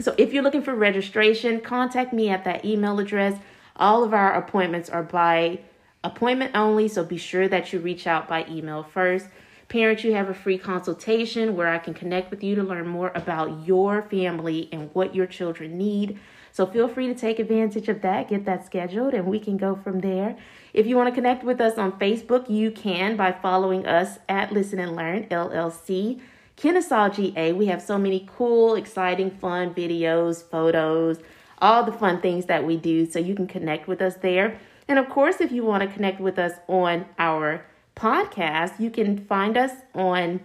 So 0.00 0.14
if 0.18 0.32
you're 0.32 0.42
looking 0.42 0.62
for 0.62 0.74
registration, 0.74 1.60
contact 1.60 2.12
me 2.12 2.28
at 2.28 2.44
that 2.44 2.64
email 2.64 2.98
address. 2.98 3.38
All 3.76 4.04
of 4.04 4.12
our 4.12 4.34
appointments 4.34 4.90
are 4.90 5.02
by 5.02 5.60
appointment 6.04 6.54
only, 6.54 6.88
so 6.88 7.04
be 7.04 7.16
sure 7.16 7.48
that 7.48 7.72
you 7.72 7.78
reach 7.78 8.06
out 8.06 8.28
by 8.28 8.46
email 8.48 8.82
first. 8.82 9.26
Parents, 9.68 10.04
you 10.04 10.14
have 10.14 10.28
a 10.28 10.34
free 10.34 10.58
consultation 10.58 11.56
where 11.56 11.68
I 11.68 11.78
can 11.78 11.92
connect 11.92 12.30
with 12.30 12.44
you 12.44 12.54
to 12.54 12.62
learn 12.62 12.86
more 12.86 13.10
about 13.14 13.66
your 13.66 14.02
family 14.02 14.68
and 14.70 14.90
what 14.92 15.14
your 15.14 15.26
children 15.26 15.76
need. 15.76 16.18
So 16.52 16.66
feel 16.66 16.88
free 16.88 17.08
to 17.08 17.14
take 17.14 17.38
advantage 17.38 17.88
of 17.88 18.00
that, 18.02 18.28
get 18.28 18.44
that 18.44 18.64
scheduled, 18.64 19.12
and 19.12 19.26
we 19.26 19.40
can 19.40 19.56
go 19.56 19.74
from 19.74 20.00
there. 20.00 20.36
If 20.72 20.86
you 20.86 20.96
want 20.96 21.08
to 21.08 21.14
connect 21.14 21.42
with 21.42 21.60
us 21.60 21.78
on 21.78 21.98
Facebook, 21.98 22.48
you 22.48 22.70
can 22.70 23.16
by 23.16 23.32
following 23.32 23.86
us 23.86 24.18
at 24.28 24.52
Listen 24.52 24.78
and 24.78 24.94
Learn 24.94 25.24
LLC. 25.24 26.20
Kennesaw 26.56 27.10
GA, 27.10 27.52
we 27.52 27.66
have 27.66 27.82
so 27.82 27.98
many 27.98 28.26
cool, 28.34 28.74
exciting, 28.74 29.30
fun 29.30 29.74
videos, 29.74 30.42
photos, 30.42 31.18
all 31.58 31.84
the 31.84 31.92
fun 31.92 32.20
things 32.20 32.46
that 32.46 32.64
we 32.64 32.76
do. 32.76 33.04
So 33.10 33.18
you 33.18 33.34
can 33.34 33.46
connect 33.46 33.86
with 33.86 34.00
us 34.00 34.16
there. 34.16 34.58
And 34.88 34.98
of 34.98 35.08
course, 35.08 35.40
if 35.40 35.52
you 35.52 35.64
want 35.64 35.82
to 35.82 35.88
connect 35.88 36.20
with 36.20 36.38
us 36.38 36.52
on 36.66 37.06
our 37.18 37.66
podcast, 37.94 38.80
you 38.80 38.90
can 38.90 39.18
find 39.26 39.56
us 39.56 39.72
on 39.94 40.40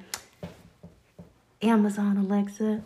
Amazon 1.62 2.18
Alexa. 2.18 2.82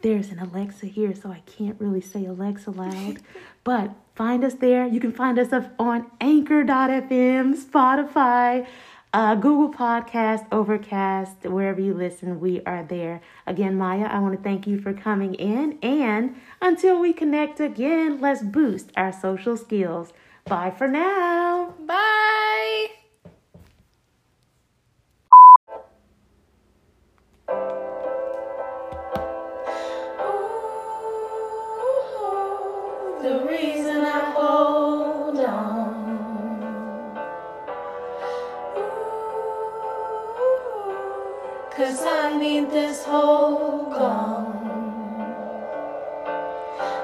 There's 0.00 0.30
an 0.30 0.40
Alexa 0.40 0.86
here, 0.86 1.14
so 1.14 1.30
I 1.30 1.42
can't 1.46 1.80
really 1.80 2.00
say 2.00 2.24
Alexa 2.24 2.70
loud. 2.70 3.18
but 3.64 3.94
find 4.14 4.44
us 4.44 4.54
there. 4.54 4.86
You 4.86 4.98
can 4.98 5.12
find 5.12 5.38
us 5.38 5.52
up 5.52 5.72
on 5.78 6.10
anchor.fm, 6.20 7.54
Spotify, 7.56 8.66
uh, 9.12 9.34
Google 9.34 9.72
Podcast, 9.72 10.46
Overcast, 10.50 11.44
wherever 11.44 11.80
you 11.80 11.94
listen, 11.94 12.40
we 12.40 12.62
are 12.64 12.82
there. 12.82 13.20
Again, 13.46 13.76
Maya, 13.76 14.06
I 14.10 14.18
want 14.20 14.34
to 14.36 14.42
thank 14.42 14.66
you 14.66 14.80
for 14.80 14.92
coming 14.94 15.34
in. 15.34 15.78
And 15.82 16.36
until 16.60 16.98
we 17.00 17.12
connect 17.12 17.60
again, 17.60 18.20
let's 18.20 18.42
boost 18.42 18.90
our 18.96 19.12
social 19.12 19.56
skills. 19.56 20.12
Bye 20.46 20.70
for 20.70 20.88
now. 20.88 21.74
Bye. 21.86 23.01
Need 42.42 42.70
this 42.72 43.04
whole 43.04 43.84
gone. 43.90 44.58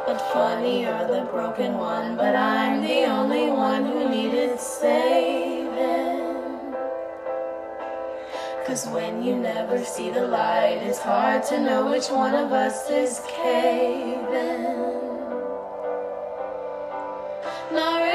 But 0.04 0.20
funny, 0.32 0.82
you're 0.82 1.06
the 1.06 1.28
broken 1.30 1.78
one, 1.78 2.16
but 2.16 2.34
I'm 2.34 2.82
the 2.82 3.04
only 3.04 3.48
one 3.48 3.84
who 3.84 4.08
needed 4.08 4.58
saving. 4.58 6.24
Cause 8.66 8.88
when 8.88 9.22
you 9.22 9.36
never 9.36 9.84
see 9.84 10.10
the 10.10 10.26
light, 10.26 10.80
it's 10.82 10.98
hard 10.98 11.44
to 11.50 11.60
know 11.60 11.88
which 11.88 12.08
one 12.08 12.34
of 12.34 12.50
us 12.50 12.90
is 12.90 13.20
caving. 13.28 14.74
Not 17.70 18.07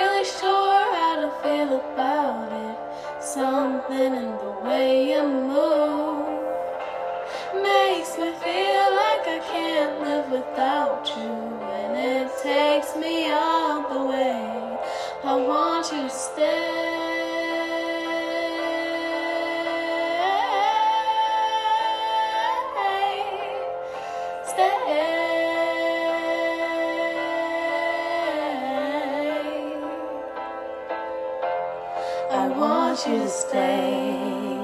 stay. 33.34 34.20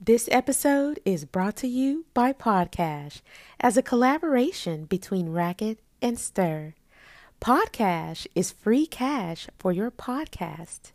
This 0.00 0.28
episode 0.32 1.00
is 1.04 1.26
brought 1.26 1.56
to 1.56 1.68
you 1.68 2.06
by 2.14 2.32
Podcash 2.32 3.20
as 3.60 3.76
a 3.76 3.82
collaboration 3.82 4.86
between 4.86 5.28
Racket 5.32 5.80
and 6.00 6.18
Stir. 6.18 6.72
Podcash 7.42 8.26
is 8.34 8.50
free 8.50 8.86
cash 8.86 9.48
for 9.58 9.70
your 9.70 9.90
podcast. 9.90 10.92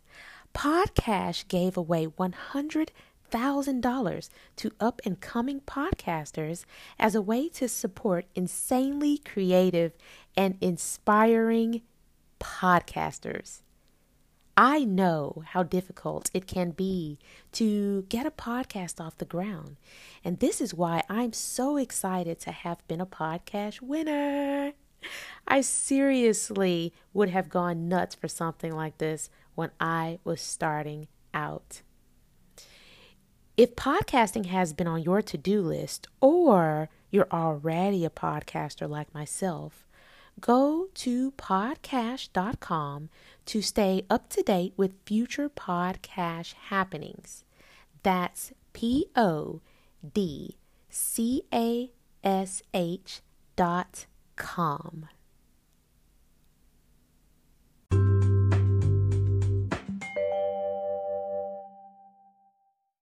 Podcash 0.54 1.46
gave 1.48 1.76
away 1.76 2.06
$100,000 2.06 4.28
to 4.56 4.70
up 4.80 5.00
and 5.04 5.20
coming 5.20 5.60
podcasters 5.60 6.64
as 6.98 7.14
a 7.14 7.22
way 7.22 7.48
to 7.50 7.68
support 7.68 8.24
insanely 8.34 9.18
creative 9.18 9.92
and 10.36 10.56
inspiring 10.60 11.82
podcasters. 12.40 13.60
I 14.56 14.84
know 14.84 15.42
how 15.48 15.64
difficult 15.64 16.30
it 16.32 16.46
can 16.46 16.70
be 16.70 17.18
to 17.52 18.02
get 18.08 18.24
a 18.24 18.30
podcast 18.30 19.04
off 19.04 19.18
the 19.18 19.24
ground. 19.24 19.76
And 20.22 20.38
this 20.38 20.60
is 20.60 20.72
why 20.72 21.02
I'm 21.08 21.32
so 21.32 21.76
excited 21.76 22.38
to 22.40 22.52
have 22.52 22.86
been 22.86 23.00
a 23.00 23.06
podcast 23.06 23.82
winner. 23.82 24.72
I 25.46 25.60
seriously 25.60 26.92
would 27.12 27.30
have 27.30 27.48
gone 27.48 27.88
nuts 27.88 28.14
for 28.14 28.28
something 28.28 28.72
like 28.72 28.98
this 28.98 29.28
when 29.54 29.70
I 29.80 30.18
was 30.24 30.40
starting 30.40 31.08
out. 31.32 31.82
If 33.56 33.76
podcasting 33.76 34.46
has 34.46 34.72
been 34.72 34.88
on 34.88 35.02
your 35.02 35.22
to 35.22 35.38
do 35.38 35.62
list, 35.62 36.08
or 36.20 36.88
you're 37.10 37.28
already 37.30 38.04
a 38.04 38.10
podcaster 38.10 38.88
like 38.88 39.14
myself, 39.14 39.86
go 40.40 40.88
to 40.94 41.30
podcash.com 41.32 43.10
to 43.46 43.62
stay 43.62 44.04
up 44.10 44.28
to 44.30 44.42
date 44.42 44.74
with 44.76 44.98
future 45.06 45.48
podcast 45.48 46.54
happenings. 46.54 47.44
That's 48.02 48.52
P 48.72 49.06
O 49.14 49.60
D 50.12 50.56
C 50.90 51.44
A 51.52 51.92
S 52.24 52.62
H 52.74 53.20
dot 53.54 54.06
com. 54.34 55.08